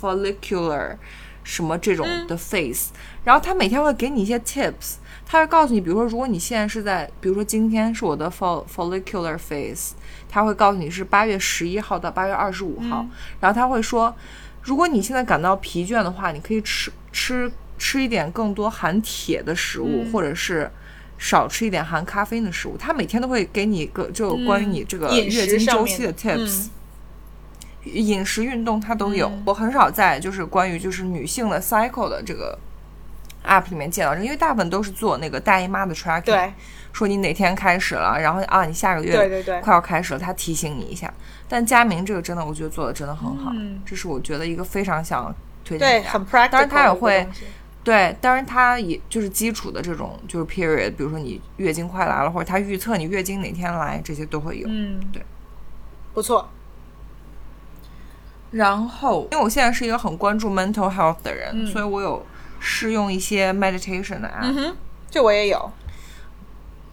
[0.00, 0.96] follicular
[1.44, 2.88] 什么这种的 phase。
[3.24, 4.94] 然后它每天会给你一些 tips，
[5.24, 9.90] 它会告诉你，比如说如果你现在是在，比如说今天是我的 fol follicular phase，
[10.28, 13.06] 它会告诉你是八月十一号到八月二十五号，
[13.40, 14.14] 然后它会说。
[14.62, 20.70] 如果你现在感到疲倦的话，你可以吃吃吃一点更多含铁的食物，或者是
[21.18, 22.76] 少吃一点含咖啡因的食物。
[22.78, 26.68] 他每天都会给你一个就关于你这个月经周期的 tips，
[27.84, 29.30] 饮食、运动它都有。
[29.44, 32.56] 我很少在就是关于就是女性的 cycle 的这个
[33.44, 36.22] app 里面见到这，因为大部分都是做那个大姨妈的 tracking。
[36.22, 36.52] 对。
[36.92, 41.12] 说你哪天开始了，然后啊，你下个月对对对快要开始了，他提醒你一下。
[41.48, 43.52] 但佳明这个真的，我觉得做的真的很好，
[43.84, 45.34] 这是我觉得一个非常想
[45.64, 46.02] 推荐。
[46.02, 47.28] 对，很当然他也会，
[47.84, 54.66] 对，当然他也就是基础的这种，就是 period，比如说你月经快来了，或者他预测你月经哪天来，这些都会有。
[54.70, 55.22] 嗯，对，
[56.14, 56.48] 不错。
[58.52, 62.24] 然后，因为我现在是一个很关注 mental health 的人，嗯所以我有
[62.60, 64.42] 试用一些 meditation 的 app。
[64.42, 64.76] 嗯哼，
[65.10, 65.70] 这我也有，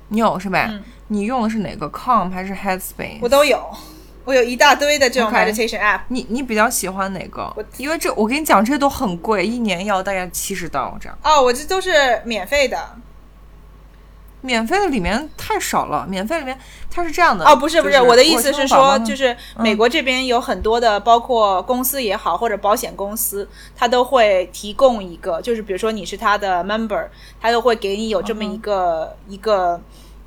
[0.09, 0.67] 你有是吧？
[0.69, 3.17] 嗯你用的是哪个 Calm 还是 Headspace？
[3.19, 3.67] 我都有，
[4.25, 6.01] 我有一大堆的这种 meditation app。
[6.09, 7.51] 你你比较喜欢哪个？
[7.77, 11.17] 因为这我跟你讲，这些都很贵，一年要大概七十刀这样。
[11.23, 12.77] 哦，我这都是免费的。
[14.41, 16.57] 免费的里面太少了，免费里面
[16.89, 17.43] 它是这样的。
[17.43, 27.07] 哦，不是不是我的意思是说，就是美国这边有很多的，包括公司也好，或者保险公司，它都会提供一个，就是比如说你是他的 member，
[27.41, 29.81] 它都会给你有这么一个、一个，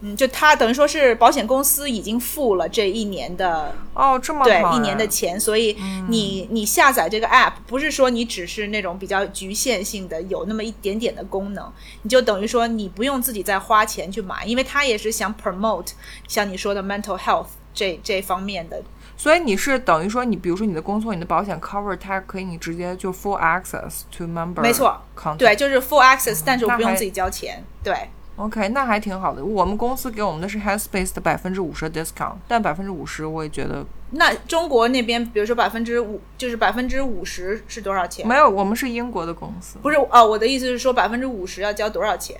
[0.04, 5.76] 嗯，就它等于说是保险公司已经付了这一年的哦这么好对一年的哎钱，所以
[6.08, 11.72] 你、你下载这个 app 不是说你只是那种比较局限性的有那么一点点的功能，
[12.02, 15.92] 你就等于说你不用自己再花钱去买，因为它也是想 promote
[16.26, 18.82] 像你说的 mental health 这这方面的。
[19.16, 25.36] 所以你是等于说你，比如说你的工作、你的保险 cover，它可以你直接就 full access to member，没错 content。
[25.36, 27.62] 对，就是 full access，、但是我不用自己交钱。
[27.84, 27.94] 对，
[28.42, 29.44] OK，那还挺好的。
[29.44, 38.26] 我们公司给我们的是 Headspace 的百分之五十的 discount，但百分之五十我也觉得那中国那边，比如说百分之五，就是百分之五十是多少钱？
[38.26, 38.50] 没有。
[38.50, 42.36] 我们是英国的公司，不是哦，我的意思是说百分之五十要交多少钱？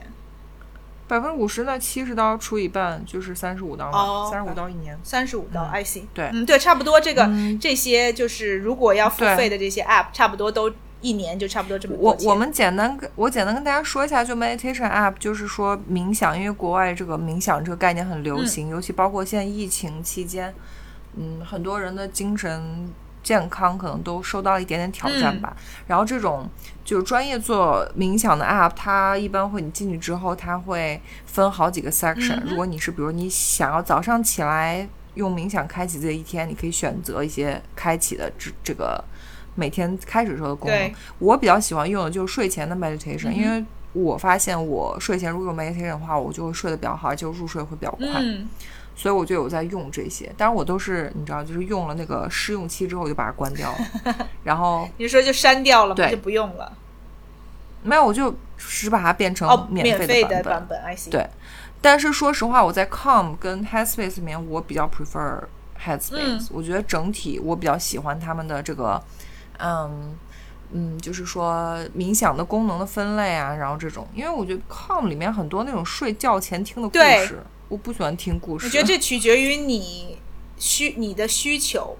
[1.07, 4.98] 百分之五十那七十刀除以半就是三十五刀哦嘛，三十五刀一年。
[5.05, 6.03] 三十五刀、i see。
[6.12, 7.30] 对嗯，对，差不多这个、
[7.61, 10.72] 这些就是如果要付费的这些 app，差不多都
[11.03, 12.03] 一年就差不多这么多。
[12.03, 20.55] 我我们简单跟我简单跟大家说一下，就 meditation app，就是说冥想，因为国外这个冥想这个概念很流行，尤其包括现在疫情期间，
[21.16, 22.88] 嗯，很多人的精神
[23.22, 25.57] 健康可能都受到一点点挑战吧。
[25.88, 26.48] 然后这种
[26.84, 39.05] 就是专业做冥想的 app，它一般会你进去之后，它会分好几个 section、如果你是比如你想要早上起来用冥想开启自己一天，你可以选择一些开启的这这个。
[39.55, 48.48] 每天开始时候的功能，我比较喜欢用的就是睡前的 meditation，、因为我发现我睡前如果有 meditation 的话，我就会睡得比较好，而且入睡会比较快，嗯，
[48.96, 50.32] 所以我就有在用这些。
[50.36, 55.96] 但是我都是你知道，就是用了那个试用期之后我就把它关掉了， 然后你说就删掉了吗？
[55.96, 56.11] 对。
[56.11, 56.72] 就不用了。
[57.84, 61.11] 没有我就只把它变成哦，免免费费的版的版本，I see。
[61.11, 61.26] 对。
[61.80, 65.40] 但是说实话，我在 Calm 跟 Headspace 里面，我比较 prefer
[65.84, 66.48] Headspace、嗯。
[66.53, 69.03] 我觉得整体我比较喜欢他们的这个，
[69.59, 70.16] 嗯
[70.74, 78.66] 嗯，就是说冥想的功能的分类啊，然后这种，因为我觉得 Calm 里面很多那种睡觉前听的故事，我不喜欢听故事。
[78.66, 80.16] 我觉得这取决于你
[80.57, 81.98] 需你的需求，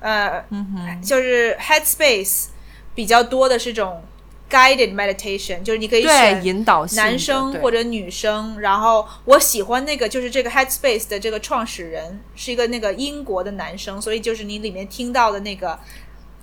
[0.00, 2.46] 呃，嗯哼，就是 Headspace
[2.94, 4.02] 比较多的是这种
[4.48, 8.58] guided meditation，就是你可以对选引导性男生或者女生。
[8.60, 15.78] 然后我喜欢那个，就是这个 Headspace 的这个创始人是一个那个英国的男生，所以就是你里面听到的那个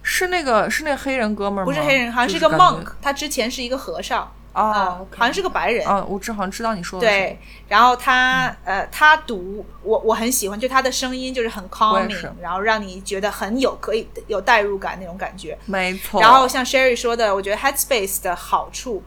[0.03, 1.65] 是那个是那个黑人哥们儿吗？
[1.65, 5.87] 不是黑人，好像就是个 monk，他之前是一个和尚，哦啊好像是个白人。
[5.87, 7.39] 哦，我知好像知道你说的是对，
[7.69, 15.57] 然后他、呃，他读我我很喜欢，就他的声音就是很 calming，然后让你觉得很有可以有代入感那种感觉。
[15.65, 16.19] 没错。
[16.21, 19.01] 然后像 Sherry 说的，我觉得 Headspace 的好处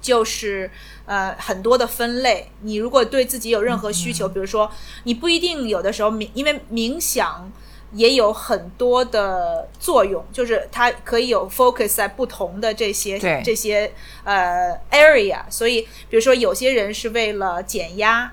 [0.00, 0.70] 就是
[1.04, 2.50] 呃很多的分类。
[2.62, 4.70] 你如果对自己有任何需嗯求，比如说
[5.04, 7.52] 你不一定有的时候冥，因为冥想。
[7.96, 13.90] 也有很多的作用，就是它可以有 focus 在不同的这些这些
[14.22, 18.30] 呃 area，所以比如说有些人是为了减压，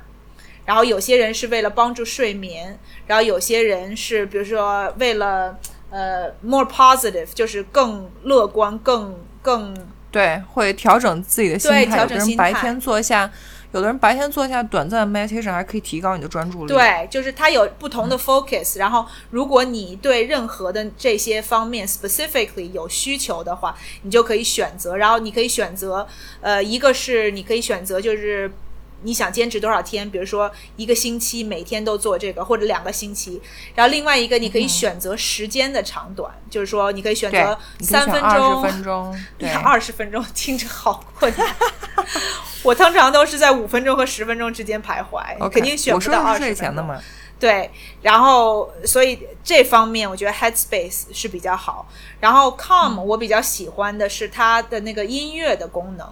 [0.66, 5.58] 然后有些人是为了帮助睡眠，然后有些人是比如说为了
[5.90, 9.74] 呃 more positive，就是更乐观、更更
[10.12, 11.86] 对，会调整自己的心态。
[11.86, 13.32] 对调有的人白整心态天做一下，
[13.74, 26.08] 有的人白天做一下短暂的 meditation，还可以提高你的专注力。，对，就是它有不同的 focus，、然后如果你对任何的这些方面 specifically 有需求的话，你就可以选择，然后你可以选择，
[26.42, 28.50] 呃，一个是你可以选择就是。
[29.04, 30.10] 你想坚持多少天？
[30.10, 33.42] 比如说一个星期每天都做这个，或者两个星期。
[33.76, 41.56] 然后另外一个，你可以选择时间的长短，就是说你可以选择，三分钟二钟、十分钟，对，二十分钟听着好困难。
[42.64, 46.76] 我通常都是在五分钟和十分钟之间徘徊肯定选不到二十分钟。
[46.76, 47.00] 的嘛。
[47.40, 47.70] 对，
[48.02, 51.86] 然后所以这方面我觉得 Headspace 是比较好。
[52.22, 56.08] 然后 Calm 嗯我比较喜欢的是它的那个音乐的功能，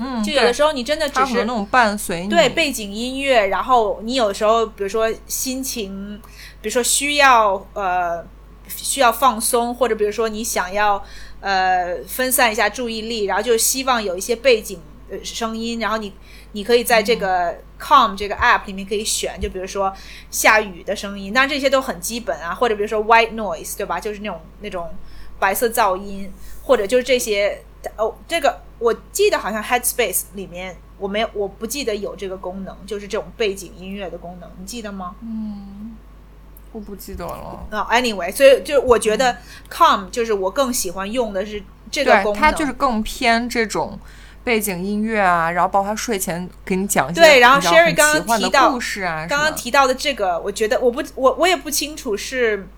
[0.00, 6.20] 嗯，就有的时候候你真的只是那种伴随你，对背景音乐，然后你有时候比如说心情，
[6.60, 8.24] 比如说需要呃
[8.68, 11.02] 需要放松，或者比如说你想要
[11.40, 14.80] 呃分散一下注意力，然后就希望有一些背景
[15.10, 16.12] 呃声音，然后你
[16.52, 19.92] 你可以在这个 Calm 这个 app 里面可以选，就比如说
[20.30, 23.98] 下雨的声音，当然这些都很基本啊，或者比如说 white noise，对吧？
[24.00, 24.88] 就是那种那种
[25.38, 27.62] 白色噪音，或者就是这些
[27.96, 35.14] 哦，这个我记得好像 Headspace 里面我没有，我不记得有这个功能，就是这种背景音乐的功能，你记得吗？
[35.22, 35.96] 嗯
[36.70, 37.66] 我不记得了。
[37.70, 39.38] 啊、a n y w a y 所以就是我觉得
[39.70, 43.98] Calm 就是我更喜欢用的是这个功，能，它就是更偏这种
[44.44, 52.68] 背景音乐啊，然后包括他睡前给你讲一些对然后 Sherry 刚刚提到故事啊，刚刚提到的这个，我觉得我不我我也不清楚是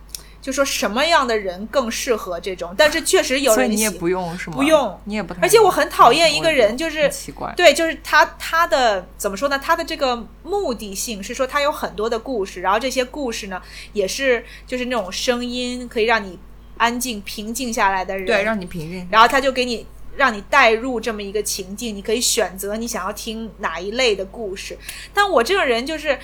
[0.41, 4.57] 就说什么样的人更适合这种，但是确实有人喜所以你也不用是吗？
[4.57, 5.43] 不用你也不太。
[5.43, 9.59] 而且我很讨厌一个人，就是奇怪，对，就是他他的怎么说呢？
[9.59, 13.61] 他的这个目的性是说他有很多的故事，然后这些故事呢
[13.93, 16.39] 也是就是那种声音可以让你
[16.79, 19.07] 安静平静下来的人，对，让你平静。
[19.11, 19.87] 然后他就给你
[20.17, 24.79] 让你带入这么一个情境，你可以选择你想要听哪一类的故事。
[25.13, 26.19] 但我这个人就是。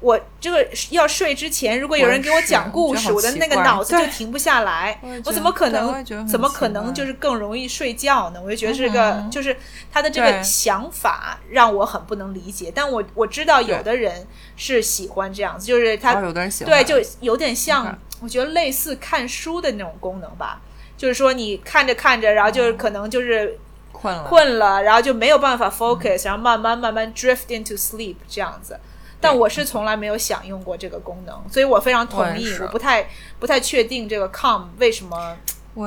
[0.00, 8.40] 我这个要睡之前，如果有人给我讲故事，我我的那个脑子就停不下来我怎么可能怎么可能就是更容易睡觉呢？
[8.40, 9.56] 我就觉得这个、嗯就是
[9.90, 12.72] 他的这个想法让我很不能理解。
[12.74, 14.26] 但我我知道有的人
[14.56, 20.60] 是喜欢这样子，就是他、然后有的人喜欢，对，就有点像我觉得类似看书的那种功能吧。
[20.96, 23.58] 就是说你看着看着，然后就是可能就是
[23.92, 28.78] 困了，困了，然后就没有办法 focus，、然后慢慢慢慢 drift into sleep 这样子。
[29.20, 32.48] 但我是从来没有享用过这个功能，所以我非常同意。
[32.58, 33.08] 我我不太
[33.40, 35.36] 不太确定这个 calm 为什么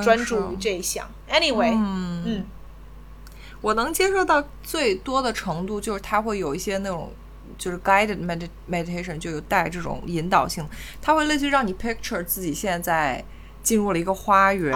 [0.04, 0.58] 专注于。
[0.60, 1.10] 这一项。
[1.30, 2.24] Anyway，嗯。
[2.26, 2.46] 嗯。
[3.62, 7.12] 我能接受到最多的程度就是它会有一些那种
[7.60, 10.68] 就是 guided medit meditation，就有带这种引导性，
[11.02, 13.24] 它会类似于让你 picture 自己现在
[13.64, 14.74] 进入了一个花园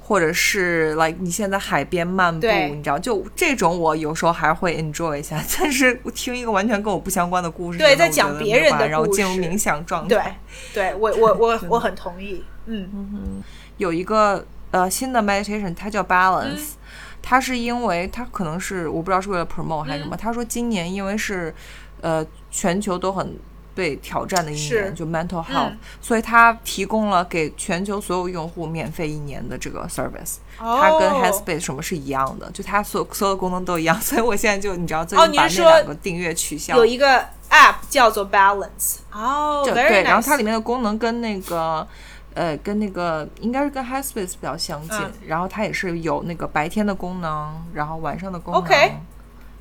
[0.00, 10.40] 或者是 like 你现在海边漫步，你知道，就这种我有时候还会 enjoy 一下， 但是我听一个完全跟我不相关的故事，对在讲别人的没有办法让我故进入事冥想状对态。
[10.74, 12.44] 对，对我我我 我很同意。
[12.66, 13.42] 嗯。
[13.76, 16.76] 有一个呃新的 meditation，它叫 balance，、嗯。
[17.22, 20.10] 它是因为它可能是我不知道是为了 promote 还是什嗯。
[20.10, 21.54] 么，他说今年因为是
[22.00, 23.38] 呃全球都很
[23.74, 37.20] 被挑战的一是年，就 mental health，、嗯所以它提供了给全球所有用户免费一年的这个 service，、哦，它跟 Headspace 什么是一样的，就它所所有功能都一样， 所以我现在就你知道最近把那两个订阅取消，有一个
[37.50, 38.98] app 叫做 Balance。
[39.12, 40.04] 哦对，nice。
[40.04, 41.86] 然后它里面的功能跟那个。
[42.32, 48.92] 呃，跟那个应该是跟 Headspace 比较相近，嗯然后它也是有那个白天的功能，然后晚上的功能 OK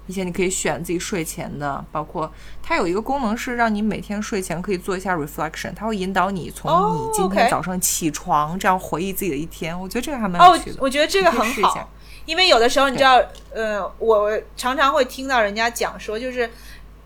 [0.10, 2.31] 一些你可以选自己睡前的，包括
[2.64, 11.88] 它有一个功能是让你每天睡前可以做一下 reflection，它会引导你从哦你今天早上起床这样回忆自己的一天，我觉得这个还蛮哦有趣的。，我觉得这个很好，
[12.26, 13.22] 因为有的时候你知道，
[13.53, 16.49] 呃，我常常会听到人家讲说，就是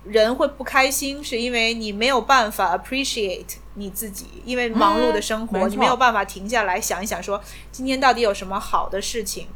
[0.06, 9.50] 人会不开心，是因为你没有办法 appreciate 你自己，因为忙碌的生活，嗯没你没有办法停下来想一想说，今天到底有什么好的事情。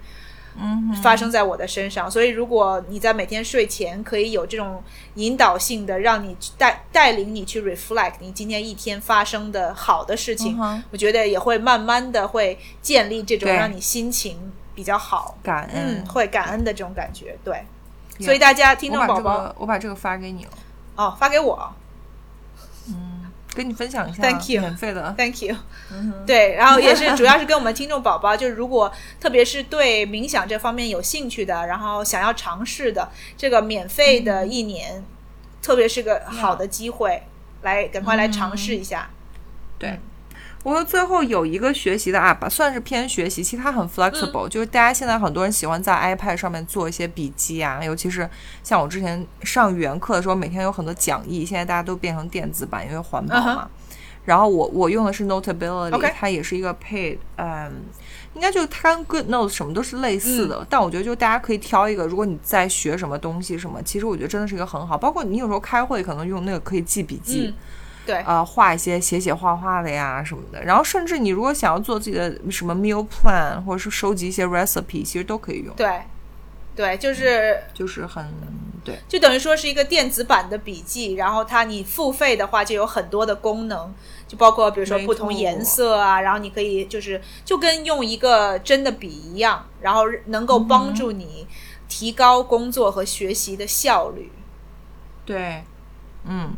[0.59, 4.81] 嗯，发生在我的身上，所以如果你在每天睡前可以有这种
[5.15, 16.03] 引导性的，让你去带带领你去 reflect 你今天一天发生的好的事情，嗯我觉得也会慢慢的会建立这种让你心情比较好，感恩。
[16.03, 17.37] 嗯，，会感恩的这种感觉。
[17.43, 17.63] 对。
[18.19, 20.51] 所以大家听我把这众宝宝个我把这个发给你了，
[20.95, 21.71] 哦，发给我
[23.57, 25.55] 跟你分享一下 Thank you 免费的，，Thank you。
[26.27, 35.03] 对，然后也是主要是跟我们听众宝宝，就是如果特别是对冥想这方面有兴趣的，然后想要尝试的，这个免费的一年，
[35.59, 37.23] 特别是个好的机会，
[37.63, 39.09] 来赶快来尝试一下。
[39.79, 39.99] 对，
[40.67, 48.29] 我最后有一个学习的 app，吧算是偏学习，其实它很 flexible，、就是大家现在很多人喜欢在 iPad 上面做一些笔记啊，尤其是
[48.65, 53.69] 像我之前上语言课的时候，每天有很多讲义，现在大家都变成电子版，因为环保嘛。
[54.25, 57.71] 然后我我用的是 Notability，、它也是一个 paid，嗯，
[58.33, 67.47] 应该就是它跟 Good Notes 什么都是类似的，但我觉得就大家可以挑一个，如果你在学什么东西什么，其实我觉得真的是一个很好，包括你有时候开会可能用那个可以记笔记。
[67.47, 67.53] 嗯，
[68.07, 70.63] 对，呃，画一些写写画画的呀什么的。
[70.63, 76.01] 然后甚至你如果想要做自己的什么 meal plan，或者是收集一些 recipe，其实都可以用，对，
[76.73, 78.25] 对，就是就是很
[78.85, 78.97] 对。
[79.09, 83.93] 就等于说是一个电子版的笔记，然后它你付费的话就有很多的功能，
[84.25, 91.45] 就包括比如说不同颜色啊，然后你可以就是就跟用一个真的笔一样，然后能够帮助你
[91.89, 94.31] 提高工作和学习的效率。
[95.25, 95.63] 对，
[96.23, 96.51] 嗯，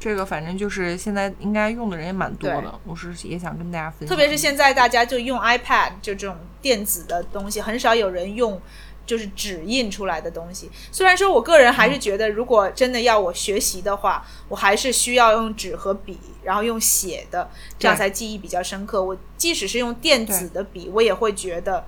[0.00, 4.08] 这个反正就是现在应该用的人也蛮多的，我是也想跟大家分享。
[4.08, 8.60] 特别是现在大家就用 iPad 就这种电子的东西，很少有人用
[9.04, 10.70] 就是纸印出来的东西。
[10.92, 19.02] 虽然说我个人还是觉得，如果真的要我学习的话，我还是需要用纸和笔，然后用写的，这样才记忆比较深刻。
[19.02, 21.84] 我即使是用电子的笔，我也会觉得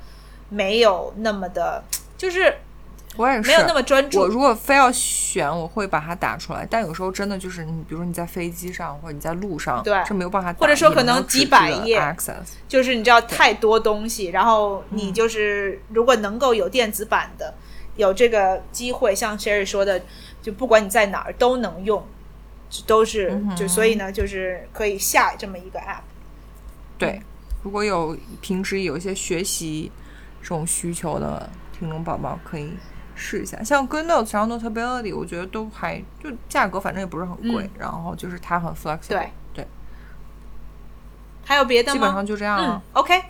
[0.48, 1.84] 没有那么的，
[2.16, 2.56] 就是
[3.16, 4.20] 我也是没有那么专注。
[4.20, 6.66] 我如果非要选，我会把它打出来。
[6.70, 12.36] 但有时候真的就是你，比如说你在飞机上或者你在路上，对是没有办法打，或者说可能几百页，access，
[12.68, 17.52] 就是你知道太多东西，然后你就是如果能够有电子版的，
[17.96, 20.00] 有这个机会，像 Sherry 说的，
[20.40, 22.02] 就不管你在哪儿都能用，
[22.86, 26.02] 都是就所以呢，就是可以下这么一个 app。
[26.96, 27.20] 对，
[27.62, 29.90] 如果有平时有一些学习
[30.40, 32.70] 这种需求的听众宝宝，可以。
[33.20, 39.08] 试一下，像 Good Notes 然后 Notability，我觉得都还就价格反正也不是很贵，然后就是它很 flexible。
[39.08, 39.66] 对对。
[41.44, 41.94] 还有别的吗？
[41.94, 42.82] 基本上就这样了。
[42.94, 43.22] OK，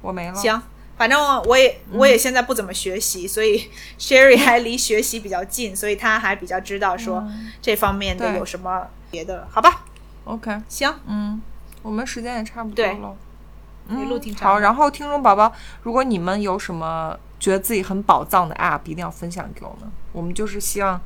[0.00, 0.34] 我没了。
[0.34, 0.60] 行，
[0.96, 7.22] 反正我也我也现在不怎么学习，所以 Sherry 还离学习比较近，所以他还比较知道说
[7.60, 9.84] 这方面的有什么别的，好吧
[10.24, 11.40] ？OK，行，嗯，
[11.82, 13.14] 我们时间也差不多了，
[13.90, 14.52] 一路挺长。
[14.52, 15.52] 好，然后听众宝宝，
[15.82, 17.16] 如果你们有什么。
[17.46, 21.00] 觉得自己很宝藏的 App 一定要分享给我们，我们就是希望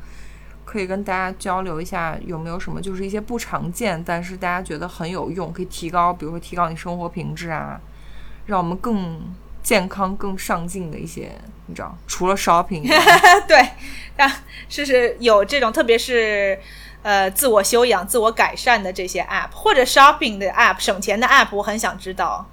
[0.64, 7.78] 可以跟大家交流一下，有没有什么就是一些不常见，但是大家觉得很有用，可以提高，比如说提高你生活品质啊，
[8.46, 9.20] 让我们更
[9.62, 11.30] 健康、更上进的一些，
[11.66, 12.88] 你知道，除了 shopping，
[13.46, 13.58] 对，
[14.16, 14.40] 啊，
[14.70, 16.58] 是是有这种，特别是
[17.02, 22.48] 呃自我修养、自我改善的这些 App，或者 shopping 的 App、省钱的 App，我很想知道。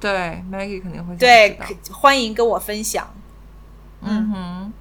[0.00, 1.58] 对，Maggie 肯定会对，
[1.92, 3.06] 欢迎跟我分享。
[4.00, 4.72] 嗯哼，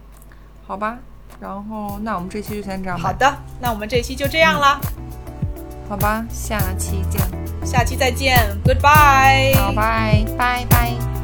[0.67, 0.99] 好吧，
[1.39, 2.97] 然后那我们这期就先这样。
[2.97, 4.79] 好的，那我们这期就这样了。
[5.89, 7.21] 好吧，下期见。
[7.65, 9.57] 下期再见，Goodbye。
[9.57, 11.16] 好，拜拜拜。